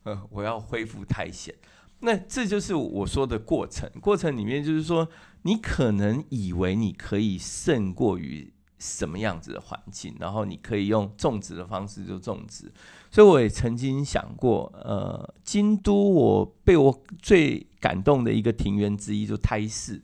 [0.03, 1.55] 呃，我要恢复苔藓。
[2.03, 3.89] 那这就是我说的过程。
[4.01, 5.09] 过程里面就是说，
[5.43, 12.73] 你可能以为你可以胜过于什么样子的环境，然后你可以用种植的方式就种植。
[13.11, 20.03] 所以我也曾经想过，呃，京都我被我最感动的一个庭园之一就胎寺。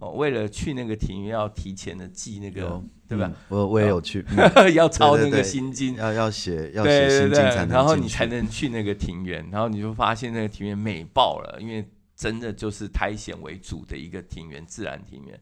[0.00, 3.26] 哦，为了去那个庭院，要提前的记那个，有对吧？
[3.26, 4.24] 嗯、我我也有去，
[4.74, 15.40] 要抄那个心经，要要写要写心经才能，然后你才能去那个庭院，然后你就发现那个庭院美爆了，因为真的就是苔藓为主的一个庭院，自然庭院。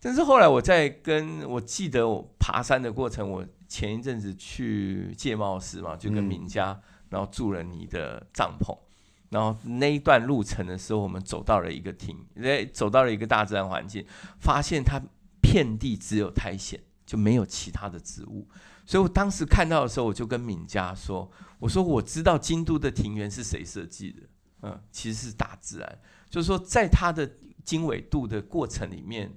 [0.00, 8.76] 但是后来我在跟我记得我爬山的过程，我前一阵子去戒茂寺嘛，就跟名家，嗯、然后住了你的帐篷。
[9.32, 12.14] 然后那一段路程的时候，我们走到了一个亭，
[12.70, 14.06] 走到了一个大自然环境，
[14.38, 15.00] 发现它
[15.40, 18.46] 遍地只有苔藓，就没有其他的植物。
[18.84, 24.20] 所以我当时看到的时候，我就跟敏佳说：“我说我知道京都的庭园是谁设计的，
[24.64, 25.98] 嗯，其实是大自然。
[26.28, 29.32] 就是说，在它的经纬度的过程里面，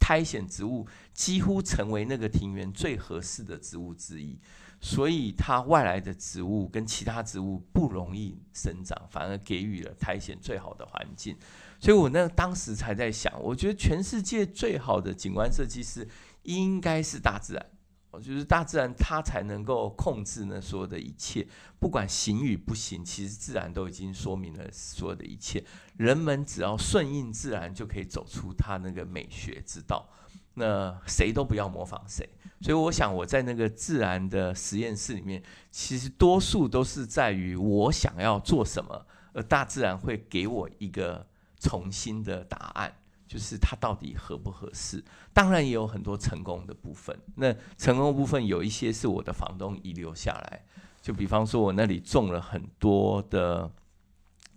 [0.00, 4.40] 苔藓植物几乎成为那个庭园最合适的植物之一。”
[4.80, 11.36] 所以它外来的植物跟其他植物不容易生长，反而给予了苔藓最好的环境。
[11.80, 16.08] 所以我那当时才在想，我觉得全世界最好的景观设计师
[16.42, 17.66] 应该是大自然。
[18.10, 21.44] 我觉得大自然它才能够控制呢所有的一切，
[21.80, 25.64] 不管行与不行，其实自然都已经说明了所有的一切。
[25.96, 30.08] 人们只要顺应自然，就可以走出它那个美学之道。
[30.54, 32.28] 那谁都不要模仿谁，
[32.60, 41.26] 所以我想我在那个自然的实验室里面，其实多数都是在于我想要做什么，而大自然会给我一个
[41.58, 42.94] 重新的答案，
[43.26, 45.04] 就是它到底合不合适。
[45.32, 50.64] 当然也有很多成功的部分，那成功的部分有一些是我的房东遗留下来，
[51.02, 53.68] 就比方说我那里种了很多的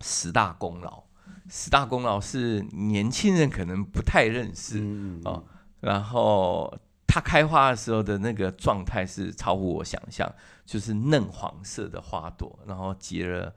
[0.00, 1.02] 十大功劳，
[1.50, 4.78] 十大功劳是年轻人可能不太认识
[5.24, 5.42] 啊。
[5.80, 10.30] 然后它开花的时候的那个状态是超乎我想象，
[10.66, 13.54] 就是嫩黄色的花朵，然后结了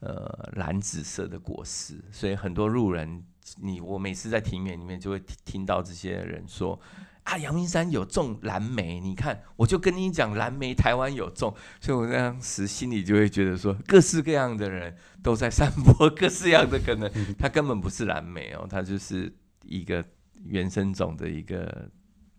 [0.00, 3.22] 呃蓝紫色的果实，所以很多路人，
[3.60, 6.80] 你我每次在庭院里面就会听到这些人说
[7.24, 19.32] 啊，阳明山有种蓝莓，你看我就跟你讲蓝莓台湾有种，所以我当时心里就会觉得说，各式各样的人都在散播 各式各样的可能，它根本不是蓝莓哦，它就是
[19.64, 20.04] 一个。
[20.44, 21.90] 原生种的一个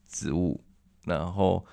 [0.08, 0.64] 植物，
[1.06, 1.66] 然后，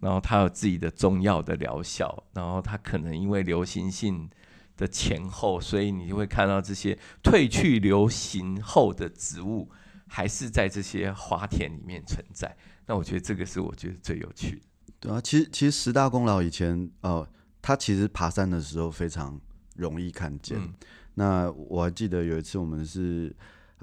[0.00, 4.28] 然后它有自己的中药的疗效，然后它可能因为流行性
[4.76, 9.70] 的前后，所以你就会看到这些褪去流行后的植物，
[10.08, 12.56] 还是在这些花田里面存在。
[12.86, 14.62] 那我觉得这个是我觉得最有趣的。
[15.00, 17.26] 对啊，其实其实十大功劳以前，呃，
[17.62, 19.40] 他其实爬山的时候非常
[19.76, 20.58] 容易看见。
[20.58, 20.74] 嗯、
[21.14, 23.34] 那我还记得有一次我们是。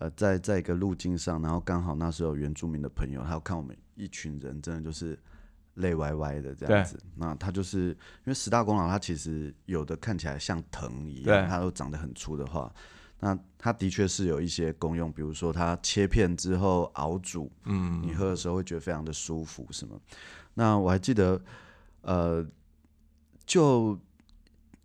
[0.02, 5.16] 呃，在在一个路径上，然后刚好那时候有原住民的朋友，他要看我们一群人，真的就是
[5.76, 7.00] 累歪歪的这样子。
[7.16, 12.74] 那他就是因为十大功劳，它其实有的看起来像藤一样，对它都长得很粗的话，
[13.20, 20.02] 那它的确是有一些功用，比如说它切片之后熬煮，嗯，你喝的时候会觉得非常的舒服，什么？
[20.56, 21.40] 那我还记得，
[22.02, 22.44] 呃，
[23.46, 24.00] 就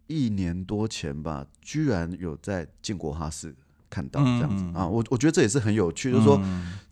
[0.08, 3.56] 一年多前吧，居然有在建国哈寺。
[3.88, 6.42] 看到这样子、嗯、啊，我我觉得这也是很有趣，嗯、就是说，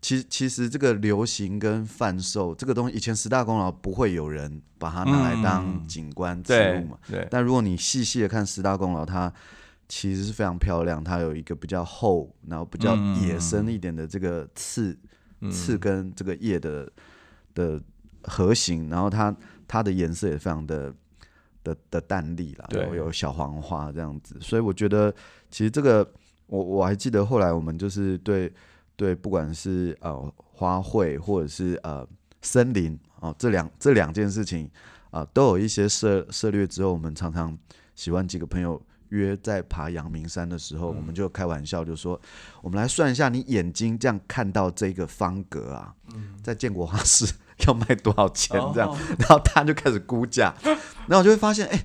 [0.00, 6.98] 其其实这个流行跟贩售这个东西，以前十大功劳不会有人把它拿来当景观植物嘛。
[7.08, 7.20] 对。
[7.20, 9.32] 对，但如果你细细的看十大功劳，它
[9.88, 14.96] 其实是非常漂亮，它有一个比较厚，然后比较野生一点的这个刺、
[15.40, 16.90] 嗯、刺跟这个叶的
[17.54, 17.80] 的
[18.22, 19.34] 盒形，然后它
[19.66, 20.94] 它的颜色也非常的
[21.64, 25.12] 的的淡丽啦，对，有小黄花这样子，所以我觉得
[25.50, 26.08] 其实这个。
[26.46, 28.52] 我我还记得后来我们就是对
[28.96, 32.06] 对，不管是呃花卉或者是呃
[32.42, 34.66] 森林啊、呃，这两这两件事情
[35.10, 37.56] 啊、呃，都有一些涉涉略之后，我们常常
[37.94, 42.20] 喜欢几个朋友约在爬阳明山的时候，嗯、我们就开玩笑就说，
[42.62, 47.26] 我们来算一下，你眼睛这样看到这个方格啊，嗯、 在建国花市
[47.66, 50.54] 要卖多少钱这样，哦、然后他就开始估价，
[51.08, 51.84] 然后我就会发现，哎。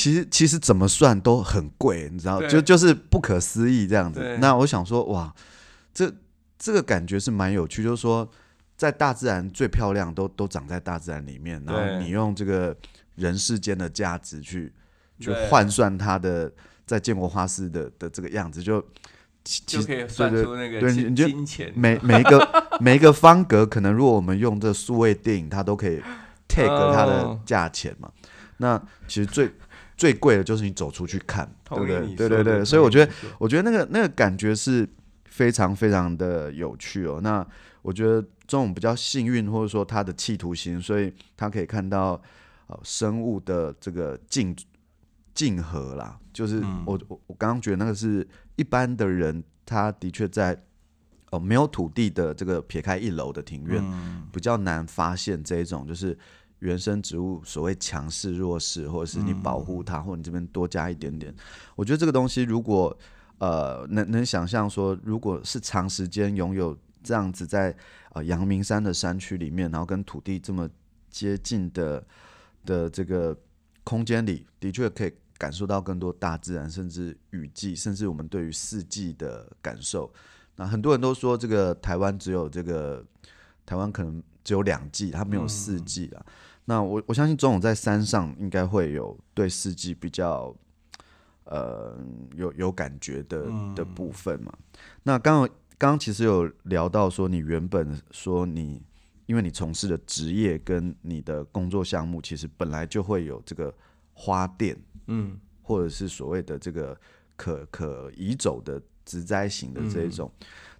[0.00, 4.38] 其实其实怎么算都很贵，你知道，就就是不可思议这样子。
[4.40, 5.30] 那我想说，哇，
[5.92, 6.10] 这
[6.58, 8.26] 这个感觉是蛮有趣，就是说，
[8.78, 12.74] 在大自然最漂亮都都长在大自然里面，然后你用这个
[13.16, 14.72] 人世间的价值去
[15.18, 16.50] 去换算它的
[16.86, 18.80] 在建国花市的的这个样子，就
[19.44, 21.70] 就可以算出那个金对金钱。
[21.76, 26.00] 每每一个每一个方格，可能如果我们用这数位电影，它都可以
[26.48, 28.08] take 它的价钱嘛。
[28.08, 28.12] 哦、
[28.56, 29.52] 那其实最
[30.00, 32.14] 最贵的就是你走出去看，对不对？
[32.16, 34.88] 对对对，所以我觉得，我觉得那个那个感觉是
[35.26, 37.20] 非常非常的有趣哦。
[37.22, 37.46] 那
[37.82, 42.18] 我觉得这种比较幸运，或者说他的企图心，所以他可以看到
[42.68, 44.56] 呃生物的这个竞
[45.34, 46.18] 竞合啦。
[46.32, 48.26] 就是我我我刚刚觉得那个是
[48.56, 50.58] 一般的人，他的确在
[51.30, 53.84] 哦没有土地的这个撇开一楼的庭院，
[54.32, 56.16] 比较难发现这一种就是。
[56.60, 61.34] 原生植物所谓强势弱势，或者是你保护它，嗯、或者你这边多加一点点，
[61.74, 62.96] 我觉得这个东西如果
[63.38, 67.74] 呃能能想象说，如果是长时间拥有这样子在
[68.12, 70.68] 呃阳明山的山区里面，然后跟土地这么
[71.08, 72.06] 接近的
[72.66, 73.34] 的这个
[73.82, 80.12] 空间里，的确可以感受到更多大自然，甚至雨季，甚至我们对于四季的感受。
[80.56, 83.02] 那很多人都说这个台湾只有这个
[83.64, 86.22] 台湾可能只有两季，它没有四季啊。
[86.26, 86.32] 嗯
[86.70, 90.54] 那我我相信总统在山上应该会有对四季比较
[91.42, 91.98] 呃
[92.36, 93.44] 有有感觉的
[93.74, 94.56] 的部分嘛。
[95.02, 98.80] 那刚刚刚刚其实有聊到说，你原本说你
[99.26, 103.74] 因为你从事的职业跟你的工作项目，其实本来就会有这个
[104.12, 106.96] 花店，嗯，或者是所谓的这个
[107.34, 110.30] 可可移走的植栽型的这一种。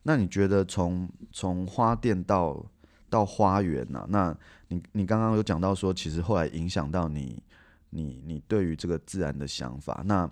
[0.05, 2.65] 那你觉得从从花店到
[3.11, 4.39] 到花园呐、啊，那
[4.69, 7.43] 你你刚刚有讲到说，其实后来影响到你，
[7.91, 10.03] 你你对于这个自然的想法。
[10.07, 10.31] 那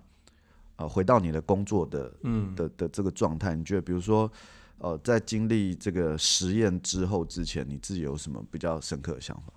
[0.76, 4.30] 呃，回到你的工作的，嗯的的这个状态，你觉得比如说，
[4.78, 9.52] 呃，在经历这个实验之后之前，你自己有什么比较深刻的想法？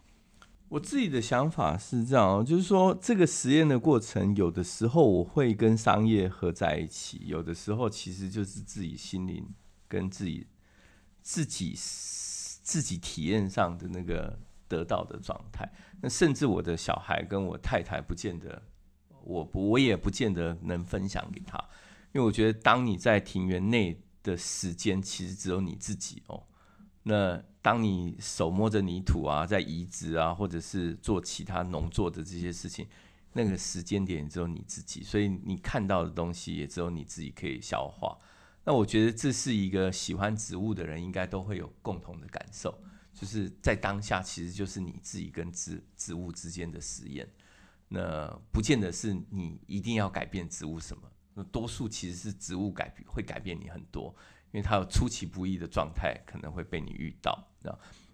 [0.68, 9.48] 我自己的想法是这样，就是说这个实验的过程，有的时候我会跟商业合在一起，有的时候其实就是自己心灵
[9.88, 10.48] 跟自己
[11.22, 11.76] 自己。
[12.72, 15.70] 自己体验上的那个得到的状态，
[16.00, 18.64] 那甚至我的小孩跟我太太不见得，
[19.26, 21.58] 我不我也不见得能分享给他，
[22.14, 26.44] 因为我觉得当你在庭园内的时间，其实只有你自己哦。
[27.04, 32.88] 那当你手摸着泥土啊，在移植啊，或者是做其他农作的这些事情，
[33.34, 38.18] 那个时间点只有你自己，所以你看到的东西也只有你自己可以消化。
[38.64, 42.72] 那我觉得这是一个喜欢植物的人应该都会有共同的感受，
[43.12, 47.28] 就是在当下其实就是你自己跟植植物之间的实验。
[47.88, 51.04] 那不见得是你一定要改变植物什么，
[51.34, 54.16] 那多数其实是植物改变会改变你很多，
[54.52, 57.48] 因为它有出其不意的状态可能会被你遇到。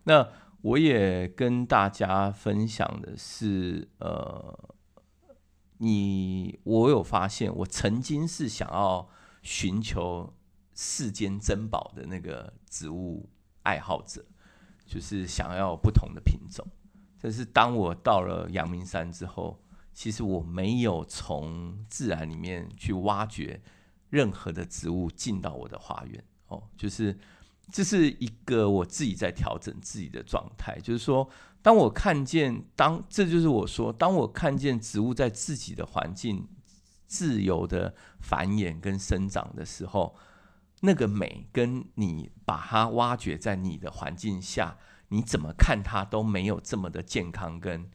[0.06, 0.26] 那
[0.62, 4.76] 我也跟大家分享的是，呃，
[5.80, 9.10] 你我有发现，我曾经是想要
[9.42, 10.34] 寻求。
[10.80, 13.28] 世间珍宝的那个植物
[13.64, 14.24] 爱好者，
[14.86, 16.64] 就是想要不同的品种。
[17.20, 19.60] 但是当我到了阳明山之后，
[19.92, 23.60] 其实我没有从自然里面去挖掘
[24.12, 26.24] 任何的植物进到我的花园。
[26.50, 27.18] 哦，就是
[27.72, 30.80] 这是一个我自己在调整自己的状态。
[30.82, 31.28] 就是说，
[31.64, 36.48] 当我看见，当这就是我说，当我看见植物在自己的环境
[37.08, 40.16] 自由的繁衍跟生长的时候。
[40.82, 44.78] 那个美，跟你把它挖掘在你的环境下，
[45.10, 47.90] 你怎么看它都没有这么的健康跟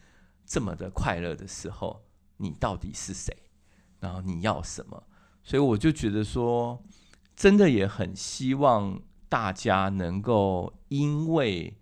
[0.45, 2.05] 这么的快乐的时候，
[2.39, 3.37] 你到底是谁？
[4.01, 5.05] 然后你要什么？
[5.45, 6.85] 所以我就觉得说，
[7.37, 11.79] 真的也很希望大家能够，因为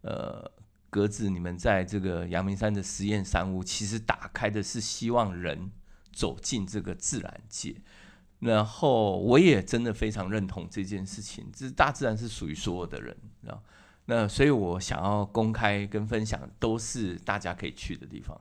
[0.00, 0.50] 呃，
[0.88, 5.70] 格子你们在这个阳明山的实验山屋，其实打开的是希望人
[6.12, 7.82] 走进这个自然界。
[8.40, 13.16] 然后我也真的非常认同这件事情，这大自然是属于所有的人，
[13.48, 13.60] 啊，
[14.04, 18.40] 那所以我想要公开跟分享，都是大家可以去的地方。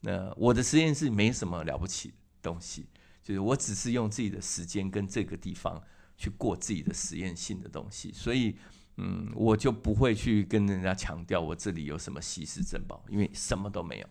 [0.00, 2.86] 那我的实验室没什么了不起的东西，
[3.22, 5.80] 就是我只是用自己的时间跟这个地方
[6.16, 8.56] 去过自己的实验性的东西，所以
[8.96, 14.06] 嗯，我就不会去跟人家强调我这里有什么稀世珍宝，因为什么都没有。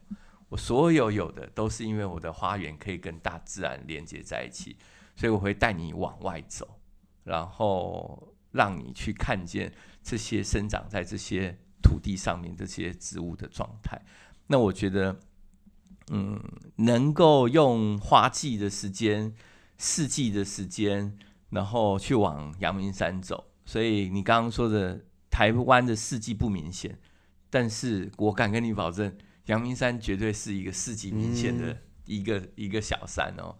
[0.47, 4.77] 我所有有的都是因为我的花园可以跟大自然连接在一起。
[5.15, 6.79] 所以我会带你往外走，
[7.23, 14.01] 然后让你去看见这些生长在这些土地上面这些植物的状态。
[14.47, 15.19] 那我觉得，
[16.11, 16.39] 嗯，
[16.75, 19.33] 能够用花季的时间、
[19.77, 21.17] 四季的时间，
[21.49, 23.51] 然后去往阳明山走。
[23.65, 26.99] 所以你刚刚说的台湾的四季不明显，
[27.49, 33.57] 但是我敢跟你保证，阳明山绝对是一个四季明显的一个、嗯、一个小山哦。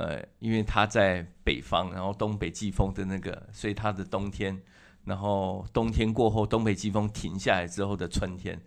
[0.00, 4.58] 呃，因为它在北方，然后东北季风的那个，所以它的冬天，
[5.04, 8.58] 然后冬天过后，东北季风停下来之后的春天，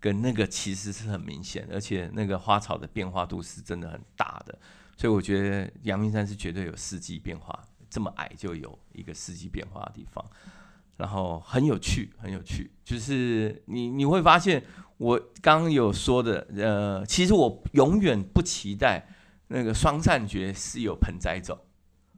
[0.00, 4.58] 跟那个其实是很明显，而且那个花草的变化度是真的很大的，
[4.96, 10.24] 所以我觉得阳明山是绝对有四季变化，这么矮就有一个四季变化的地方，
[10.96, 14.64] 然后很有趣，很有趣，就是你你会发现
[14.96, 19.06] 我刚刚有说的，呃，其实我永远不期待
[19.48, 21.58] 那个双善蕨是有盆栽种。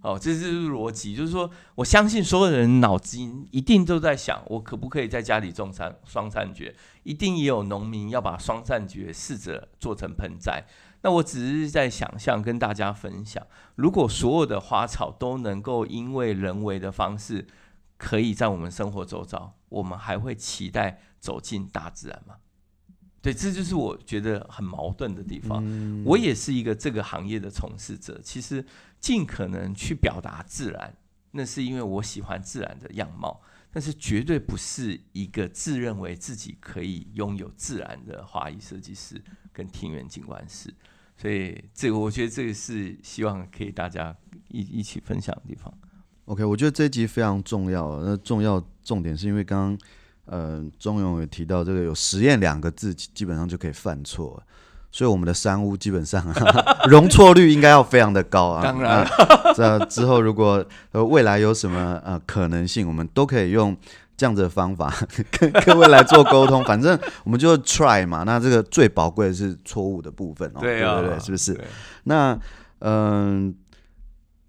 [0.03, 6.74] 哦，这是逻辑，就是说，我相信所有人脑筋一定都在想，我可不可以在家里种上双善蕨？
[7.03, 10.64] 一定也有农民要把双善蕨试着做成盆栽。
[11.03, 17.47] 那我只是在想象，跟大家分享，如果所有的花草都能够因为人为的方式，
[17.99, 22.37] 可以在我们生活周遭，我们还会期待走进大自然吗？
[23.22, 25.62] 对，这就是我觉得很矛盾的地方。
[25.62, 28.64] 嗯、我也是一个这个行业的从事者，其实
[28.98, 30.96] 尽可能去表达自然，
[31.32, 40.72] 那是因为我喜欢自然的样貌，但是绝对不是一个自认为自己可以拥有自然的花艺设计师跟庭园景观师。
[41.18, 44.16] 所以，这个我觉得这个是希望可以大家
[44.48, 45.70] 一一起分享的地方。
[46.24, 48.02] OK，我觉得这一集非常重要。
[48.02, 49.88] 那重要重点是因为刚刚。
[50.26, 54.40] 呃，钟勇也提到这个有实验两个字，基本上就可以犯错，
[54.92, 56.24] 所以我们的山屋基本上
[56.88, 58.62] 容错率应该要非常的高啊。
[58.62, 59.04] 当然，
[59.56, 63.76] 这、呃、之后如果呃未来有什么呃可能性，我们都可以用
[64.16, 64.94] 这样子的方法
[65.32, 66.62] 跟各位来做沟通。
[66.62, 70.60] 反正我们就 try 嘛，那这个最宝贵的是错误的部分哦。
[70.60, 71.60] 对、啊、对对对，是不是？
[72.04, 72.38] 那
[72.78, 73.54] 嗯、呃，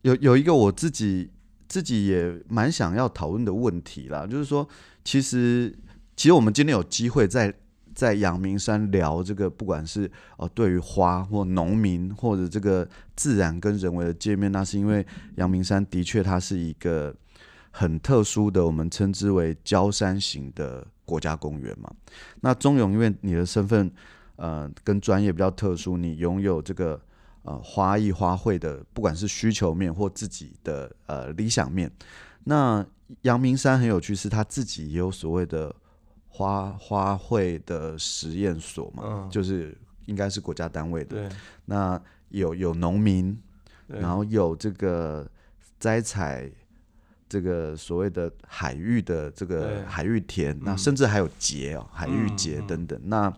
[0.04, 1.32] 有有一个我自己
[1.68, 4.68] 自己也蛮想要讨论的问题啦，就是说。
[5.04, 5.76] 其实，
[6.16, 7.54] 其实我们今天有机会在
[7.94, 17.14] 在阳明山聊这个，不管是哦对于花或农民或者这个自然跟人为的界面，那是因为阳明山的确它是一个
[17.72, 21.92] 很特殊的，我们称之为郊山型的国家公园嘛。
[22.42, 23.92] 那钟永，因为你的身份
[24.36, 27.02] 呃跟专业比较特殊，你拥有这个
[27.44, 31.92] 呃花艺花卉的，不管是需求面或自己的呃理想面，
[32.44, 32.86] 那。
[33.22, 35.76] 阳明山很有趣，是他自己也有所谓的
[36.28, 41.30] 花花卉的实验所嘛，嗯、就是应该是国家单位的。
[41.66, 43.38] 那有有农民，
[43.88, 45.30] 然后有这个
[45.80, 46.50] 摘采
[47.28, 52.98] 这个所谓的海域的这个海域田，那甚至还有节哦，海域节等等。
[53.00, 53.34] 嗯、那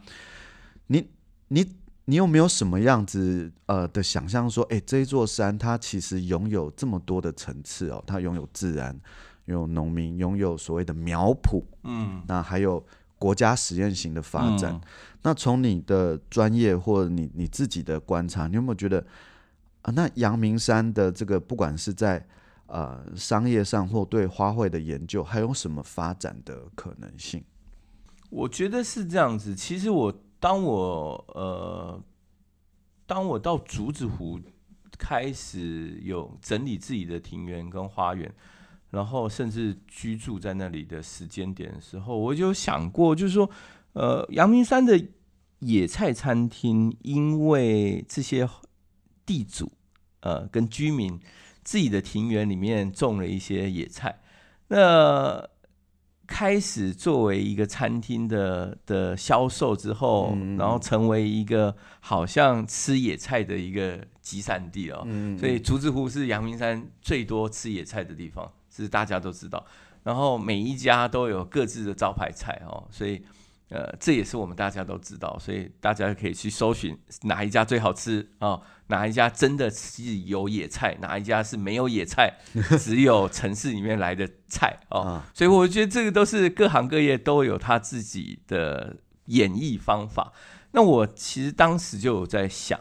[0.88, 1.10] 你
[1.48, 9.00] 你你有没有什么样子呃的想象说，哎，这一座山它其实拥有这么多的层次哦，它拥有自然。
[9.46, 12.82] 有农民拥有所谓的苗圃，嗯，那还有
[13.20, 14.74] 国家实验型的发展。
[14.74, 14.82] 嗯、
[15.24, 19.06] 那从你的专业或者你你自己的观察，你有没有觉得
[19.82, 19.92] 啊？
[19.92, 22.26] 那阳明山的这个不管是在
[22.68, 27.44] 呃商业上或对花卉的研究，还有什么发展的可能性？
[28.30, 29.54] 我觉得是这样子。
[29.54, 32.02] 其实我当我呃
[33.06, 34.40] 当我到竹子湖
[34.98, 38.34] 开始有整理自己的庭园跟花园。
[38.94, 43.50] 然后甚至居住在那里的时间点的时候，我就想过，就是说，
[43.94, 45.04] 呃，阳明山的
[45.62, 48.48] 野菜餐厅，因为这些
[49.26, 49.72] 地主，
[50.20, 51.20] 呃，跟居民
[51.64, 54.20] 自己的庭园里面种了一些野菜，
[54.68, 55.44] 那
[56.28, 68.52] 开始作为一个餐厅的的销售之后，嗯、然后成为一个好像吃野菜的一个集散地哦，嗯、所以竹子湖是阳明山最多吃野菜的地方。
[68.76, 69.66] 是大家都知道，
[70.04, 73.22] 然后每一家都有各自的招牌菜哦，所以
[73.70, 82.38] 呃，这也是我们大家都知道，所以大家可以去搜寻哪一家最好吃哦，哪一家真的是有野菜，哪一家是没有野菜，
[82.78, 90.34] 只有城市里面来的菜哦，所以我觉得这个都是各行各业都有他自己的演绎方法。
[90.72, 92.80] 那我其实当时就有在想，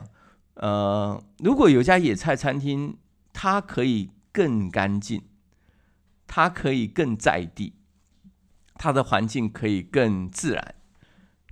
[0.55, 2.99] 呃，如果有一家野菜餐厅，
[3.33, 5.23] 它可以更干净。
[6.35, 7.75] 它可以更在地，
[8.77, 10.75] 它的环境可以更自然，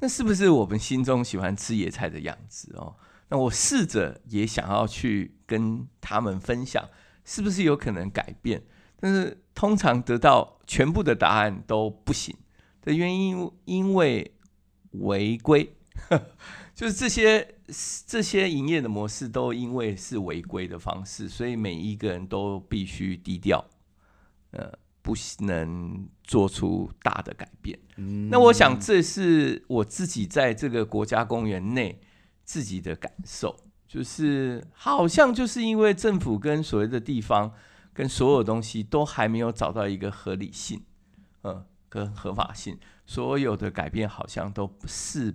[0.01, 2.97] 那是不是我们心中喜欢吃野菜的样子哦？
[3.29, 6.89] 那我试着也想要去跟他们分享，
[7.27, 8.63] 是不是有可能改变？
[8.99, 12.35] 但是通常得到全部的答案都不行
[12.81, 14.35] 的原因，因为
[14.93, 15.77] 违规，
[16.75, 17.57] 就是这些
[18.07, 23.63] 这些营业的模式都因为是违规的方式，所以每一个人都必须低调。
[24.51, 24.73] 呃，
[25.03, 27.79] 不能做出大的改变。
[27.97, 32.01] 嗯、那我想，这是我自己在这个国家公园内
[32.45, 37.53] 自己的感受，就是好像就是因为政府跟所谓的地方
[37.93, 40.83] 跟所有东西都还没有找到一个合理性，
[41.43, 45.35] 呃，跟合法性，所有的改变好像都是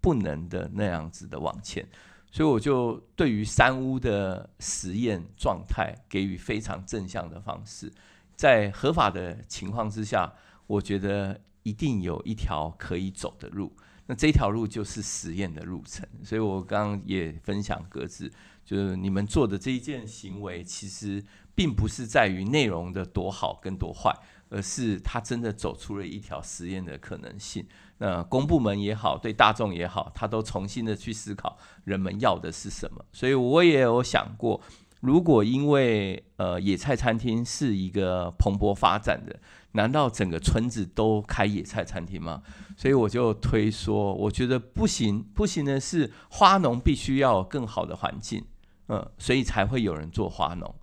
[0.00, 1.88] 不能的那样子的往前。
[2.32, 7.92] 所以我就对于三屋的实验状态给予非常正向的方式，
[8.34, 10.32] 在合法的情况之下，
[10.66, 13.70] 我觉得一定有一条可以走的路。
[14.06, 16.08] 那这条路就是实验的路程。
[16.24, 18.32] 所以我刚刚也分享各自，
[18.64, 21.22] 就是你们做的这一件行为，其实
[21.54, 24.10] 并不是在于内容的多好跟多坏，
[24.48, 27.64] 而是它真的走出了一条实验的可能性。
[28.02, 33.04] 呃公部门也好，对大众也好，他都重新的去思考人们要的是什么。
[33.12, 34.60] 所以我也有想过，
[35.00, 39.38] 如果因为呃野菜餐厅是一个蓬勃发展的，
[39.72, 42.42] 难道整个村子都开野菜餐厅吗？
[42.76, 48.44] 所以我就推说，我觉得不行，不行的是花农必须要有更好的环境，
[48.88, 50.74] 嗯，所以才会有人做花农，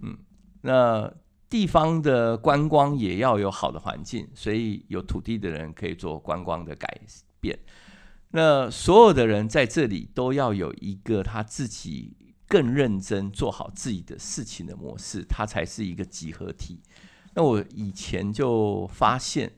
[0.00, 0.16] 嗯，
[0.62, 1.12] 那。
[1.54, 7.00] 地方的观光也要有好的环境，所以有土地的人可以做观光的改
[7.38, 7.56] 变。
[8.30, 12.16] 那所有的人在这里都要有一个他自己
[12.48, 16.82] 更认真做好自己的事情的模式，它才是一个集合体。
[17.34, 19.52] 那我以前就发现，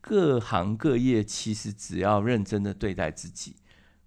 [0.00, 3.56] 各行各业其实只要认真的对待自己，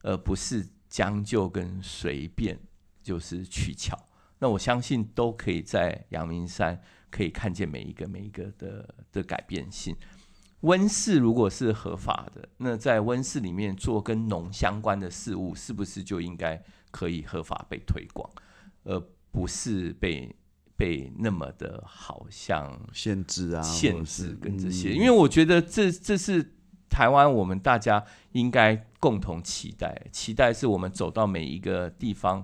[0.02, 2.58] 而不是将就跟随便，
[3.04, 3.96] 就是取巧。
[4.40, 6.82] 那我相信都可以在阳明山。
[7.16, 9.96] 可以看见每一个每一个的的改变性。
[10.62, 16.62] 温室如果是合法的，那在温室里面做跟农相关的事物，是不是就应该
[16.92, 18.30] 可以合法被推广，
[18.84, 19.00] 而
[19.32, 20.36] 不是被
[20.76, 24.92] 被那么的好像限制啊、限制跟这些？
[24.92, 26.54] 因为我觉得这这是
[26.90, 28.04] 台湾我们大家
[28.34, 32.44] 应该共同期待，期待是我们走到每一个地方，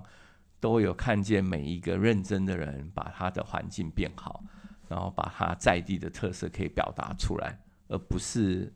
[0.60, 4.44] 都有看见每一个认真的人把他的环境变好。
[4.92, 8.70] 然后把它在地的特色可以表达出来，而不是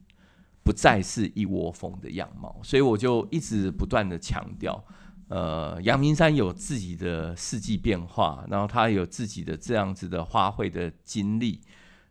[0.64, 2.58] 不再是一窝蜂的样貌。
[2.62, 4.82] 所以我就一直不断的强调，
[5.28, 11.60] 呃，阳明山有自己的四季变化，然后它有自己的这样子的花卉的经历。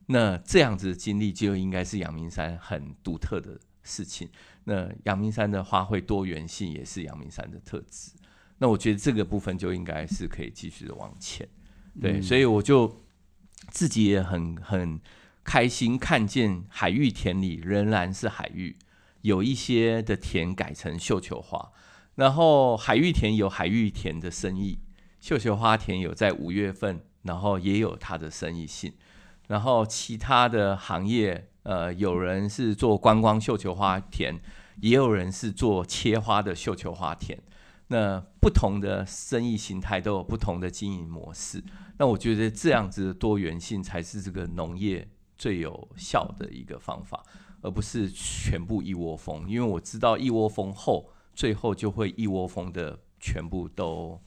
[0.06, 4.30] 那这样子的经历就应该是阳明山很独特的事情。
[4.66, 8.12] 那阳明山的花卉多元性也是阳明山的特质。
[8.60, 11.50] 那我觉得这个部分就应该是可以继续的往前。
[12.00, 13.04] 对，嗯、所以我就。
[13.70, 15.00] 自己也很很
[15.44, 18.76] 开心，看见海芋田里仍然是海芋，
[19.22, 21.72] 有一些的田改成绣球花，
[22.16, 24.80] 然后海芋田有海芋田的生意，
[25.20, 28.94] 绣球花田有在五月份，然后也有它的生意性，
[29.48, 34.40] 然后其他的行业，呃，有人是做观光绣球花田，
[34.82, 37.40] 也有人是做切花的绣球花田。
[37.88, 41.64] 那不同的生意形态都有不同的经营模式，
[42.00, 45.08] 那我觉得这样子的多元性才是这个农业
[45.38, 47.24] 最有效的一个方法，
[47.62, 49.48] 而不是全部一窝蜂。
[49.48, 54.20] 因为我知道一窝蜂后，最后就会一窝蜂的全部都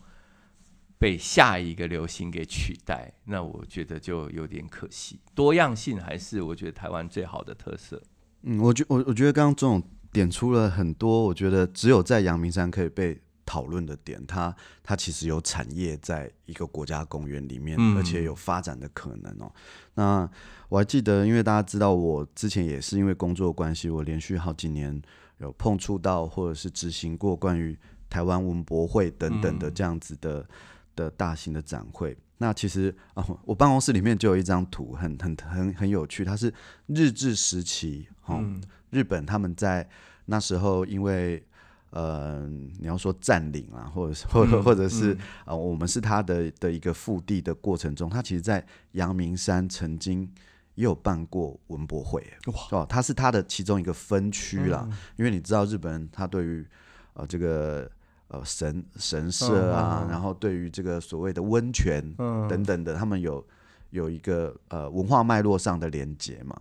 [0.97, 5.19] 被下一个流行给取代，那我觉得就有点可惜。
[5.35, 8.01] 多样性还是我觉得台湾最好的特色。
[8.43, 13.21] 嗯，我觉我我觉得刚刚钟总点出了很多，我觉得只有在阳明山可以被。
[13.49, 19.51] 讨论的点，它它其实有产业在一个国家公园里面，嗯、而且有发展的可能哦。
[19.95, 20.29] 那
[20.69, 25.01] 我还记得，因为大家知道，我之前也是因为工作关系，我连续好几年
[25.39, 27.75] 有碰触到或者是执行过关于
[28.11, 30.47] 台湾文博会等等的这样子的、嗯、
[30.95, 32.15] 的大型的展会。
[32.37, 36.53] 那其实啊，我办公室里面就有一张图很，很很很很有趣，它是
[36.89, 39.89] 日治时期，哦，嗯、日本他们在
[40.27, 41.43] 那时候因为。
[41.91, 42.47] 呃，
[42.79, 50.31] 你要说占领啊，或者是或者 或者是啊、嗯嗯呃，我们是他的的一个腹地的过程中，他其实，在阳明山曾经
[50.75, 52.23] 也有办过文博会，
[52.71, 54.87] 哇，他是他的其中一个分区啦。
[54.91, 56.67] 嗯、因为你知道，日本人他对于
[57.15, 57.91] 呃这个
[58.29, 62.01] 呃神神社啊，嗯、然后对于这个所谓的温泉
[62.49, 63.45] 等等的，嗯、他们有
[63.91, 66.55] 有一个呃文化脉络上的连接嘛。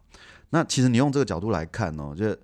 [0.50, 2.36] 那其实你用这个角度来看哦，就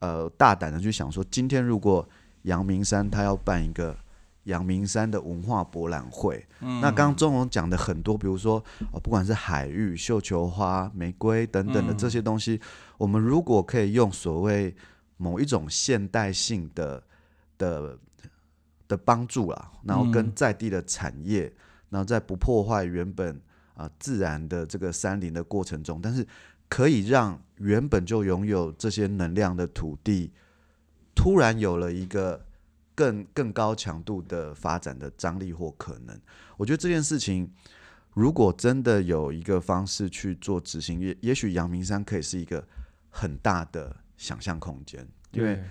[0.00, 2.06] 呃大胆的去想说，今天如果
[2.42, 3.96] 阳明山他要办一个
[4.44, 12.60] 阳明山的文化博览会，嗯、那刚刚钟荣讲的很多，比如说哦，不管是海芋、绣球花、玫瑰等等的这些东西，嗯、
[12.98, 14.74] 我们如果可以用所谓
[15.16, 17.00] 某一种现代性的
[17.56, 17.96] 的
[18.88, 21.54] 的帮助啦，然后跟在地的产业，嗯、
[21.90, 23.36] 然后在不破坏原本
[23.74, 26.26] 啊、呃、自然的这个山林的过程中，但是
[26.68, 30.32] 可以让原本就拥有这些能量的土地。
[31.14, 32.44] 突然有了一个
[32.94, 36.20] 更更高强度的发展的张力或可能，
[36.56, 37.50] 我觉得这件事情
[38.12, 42.66] 如果真的有一个方式去做执行，也也许阳明山可以是一个
[43.08, 45.62] 很大的想象空间，因为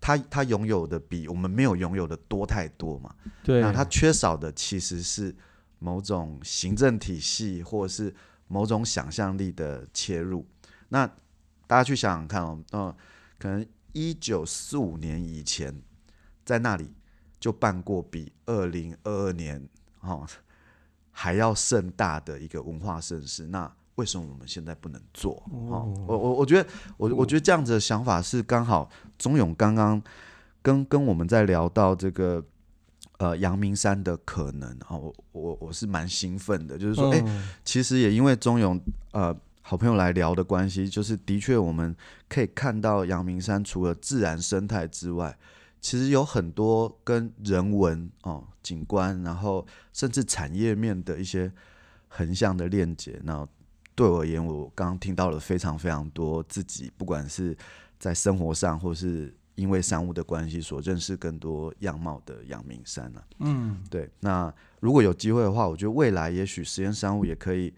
[0.00, 3.14] 他他拥有的比我们没有拥有的多太多嘛。
[3.42, 5.34] 对，那他缺少的其实是
[5.78, 8.14] 某种行政体系，或者是
[8.48, 10.46] 某种想象力的切入。
[10.88, 11.06] 那
[11.66, 12.94] 大家去想想看哦，嗯，
[13.38, 15.74] 可能一九四五年以前，
[16.44, 16.92] 在那里
[17.40, 19.66] 就办过比二零二二年
[20.00, 20.26] 哦
[21.10, 25.40] 还要盛大的一个文化盛事，那为什么我们现在不能做？
[25.70, 30.02] 哦，我我我觉得，我我觉得这样子的想法是刚好钟勇刚刚
[30.60, 32.44] 跟跟我们在聊到这个
[33.18, 37.24] 呃阳明山的可能啊，我我我是蛮兴奋的，就是说，哎，
[37.64, 38.80] 其实也因为钟勇
[39.12, 39.32] 呃
[39.66, 41.96] 好朋友来聊的关系，就是的确我们
[42.28, 45.34] 可以看到阳明山除了自然生态之外。
[45.80, 51.50] 其实有很多跟人文哦、景观，然后甚至产业面的一些
[52.08, 53.18] 横向的链接。
[53.24, 53.46] 那
[53.94, 57.56] 对我而言，我刚刚听到了非常非常多自己不管是
[57.98, 63.24] 在生活上，或是因为商务的关系所认识更多样貌的阳明山了、啊。
[63.38, 64.10] 嗯，对。
[64.20, 67.72] 那如果有机会的话，我觉得未来也许实验商务也可以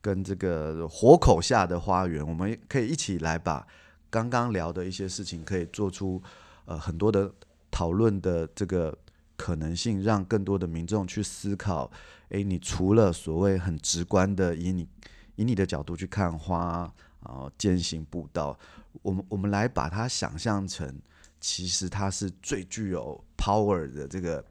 [0.00, 3.66] 跟这个火口下的花园，我们可以一起来把
[4.10, 6.22] 刚刚聊的一些事情，可以做出
[6.64, 7.32] 呃很多的。
[7.70, 8.96] 讨论的这个
[9.36, 11.88] 可能性，让更多的民众去思考：
[12.30, 14.88] 诶，你除了所谓很直观的以你
[15.36, 16.92] 以你的角度去看花，
[17.24, 18.58] 然后践行步道，
[19.02, 20.92] 我们我们来把它想象成，
[21.40, 24.44] 其实它是最具有 power 的这个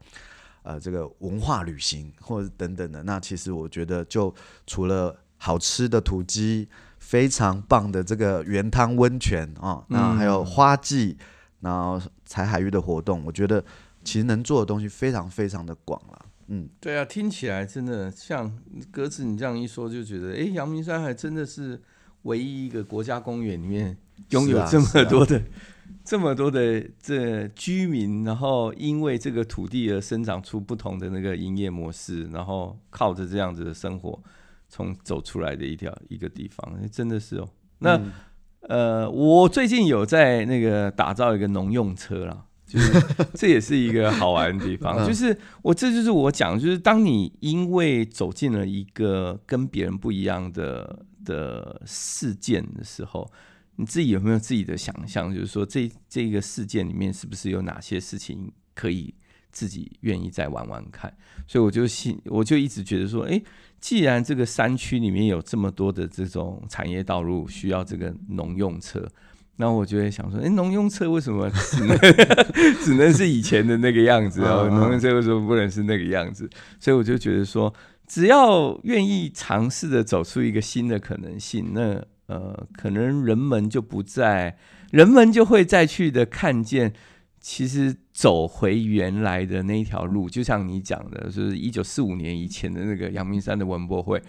[0.62, 3.02] 呃这个文化旅行，或者等等的。
[3.02, 4.32] 那其实我觉得，就
[4.64, 6.68] 除了好吃的土鸡，
[6.98, 11.16] 非常棒的这个原汤温泉啊、哦，那还有花季。
[11.60, 13.64] 然后采海域的活动，我觉得
[14.04, 16.26] 其实能做的东西非常非常的广了。
[16.46, 18.56] 嗯，对啊，听起来真的像
[18.92, 21.82] 鸽子，你这样一说就觉得，哎，阳明山还真的是
[22.22, 23.96] 唯一一个国家公园里面
[24.28, 34.16] 拥有这么多的、啊啊、 这么多的这居民，然后因为这个土地而生长出不同的那个营业模式，然后靠着这样子的生活
[34.68, 37.48] 从走出来的一条一个地方，真的是哦，
[37.78, 37.96] 那。
[37.96, 38.12] 嗯
[38.62, 43.02] 呃，我最近有在那个打造一个农用车啦， 就是
[43.32, 45.06] 这也是一个好玩的地方。
[45.06, 53.30] 就是我这就是我讲，就是当你因为走进了一个跟别人不一样的的事件的时候，
[53.76, 55.32] 你自己有没有自己的想象？
[55.32, 59.14] 就是说这这个事件里面是不是有哪些事情可以
[59.50, 61.16] 自己愿意再玩玩看？
[61.46, 63.40] 所以我就信，我就一直觉得说，哎。
[63.80, 69.06] 既然这个山区里面有这么多的这种产业道路需要这个农用车，
[69.56, 71.98] 那我就会想说，哎，农用车为什么 只能
[72.84, 74.68] 只能是以前的那个样子哦？
[74.70, 76.48] 农用车为什么不能是那个样子？
[76.80, 77.72] 所以我就觉得说，
[78.06, 84.56] 只要愿意尝试着走出一个新的可能性，那呃，可能人们就不再，
[84.90, 86.92] 人们就会再去的看见。
[87.40, 94.20] 其实走回原来的那一条路，就像你讲的，就是一九四五年以前的那个阳明山的文博会，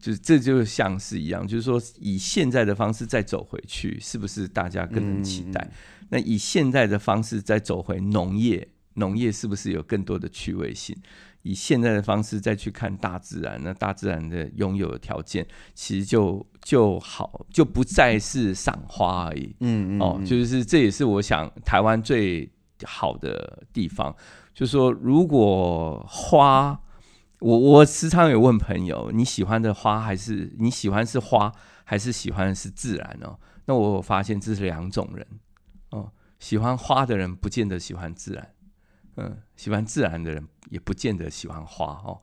[0.00, 5.60] 就是这就像是一样，就是说以现在的方式再走回去，是不是大家更能期待？
[5.60, 10.96] 嗯、那以现在的方式再走回农业，农业是不是有更多的趣味性？
[11.42, 19.54] 以现在的方式再去看大自然，那大自然的拥有的条件其实就就好，就不再是赏花而已。
[19.60, 22.50] 嗯嗯，哦，就是这也是我想台湾最
[22.84, 24.14] 好的地方，
[24.54, 26.80] 就是说如果花，
[27.40, 31.52] 我我时常有问朋友，你喜欢的花还是你喜欢是花，
[31.84, 33.38] 还是喜欢是自然哦？
[33.66, 35.26] 那我发现这是两种人。
[35.90, 38.48] 哦，喜欢花的人不见得喜欢自然。
[39.16, 42.20] 嗯，喜欢自然的人也不见得喜欢花哦。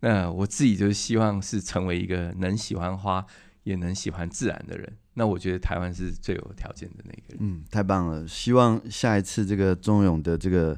[0.00, 3.24] 那我自己就是希望是成为一个能喜欢花
[3.62, 4.92] 也能喜欢自然的人。
[5.14, 7.38] 那我觉得台湾是最有条件的那个人。
[7.38, 8.26] 嗯，太棒了！
[8.26, 10.76] 希望下一次这个钟勇的这个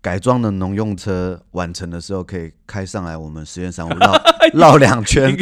[0.00, 4.22] 改装的农用车完成的时候，可以开上来我们实验山我绕
[4.54, 5.36] 绕两圈，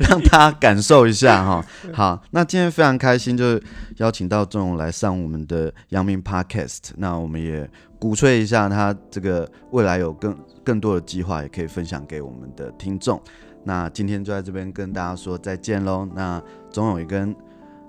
[0.00, 1.64] 让他感受一下哈。
[1.92, 3.62] 好，那今天非常开心，就是
[3.96, 6.90] 邀请到钟勇来上我们的阳明 Podcast。
[6.98, 7.68] 那我们也。
[7.98, 13.20] 鼓吹一下他这个未来有更更多的计划，也可以分享给我们的听众。
[13.64, 16.08] 那今天就在这边跟大家说再见喽。
[16.14, 16.40] 那
[16.70, 17.34] 总有一跟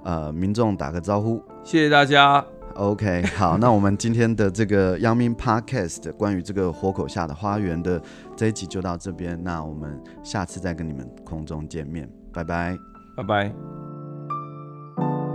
[0.04, 2.44] 呃民众打个招呼，谢谢大家。
[2.76, 8.02] OK，好，那我们今天的这个阳明 Podcast 关于这个活口下的花园的
[8.36, 9.42] 这一集就到这边。
[9.44, 12.78] 那我们下次再跟你们空中见面，拜拜，
[13.18, 15.29] 拜拜。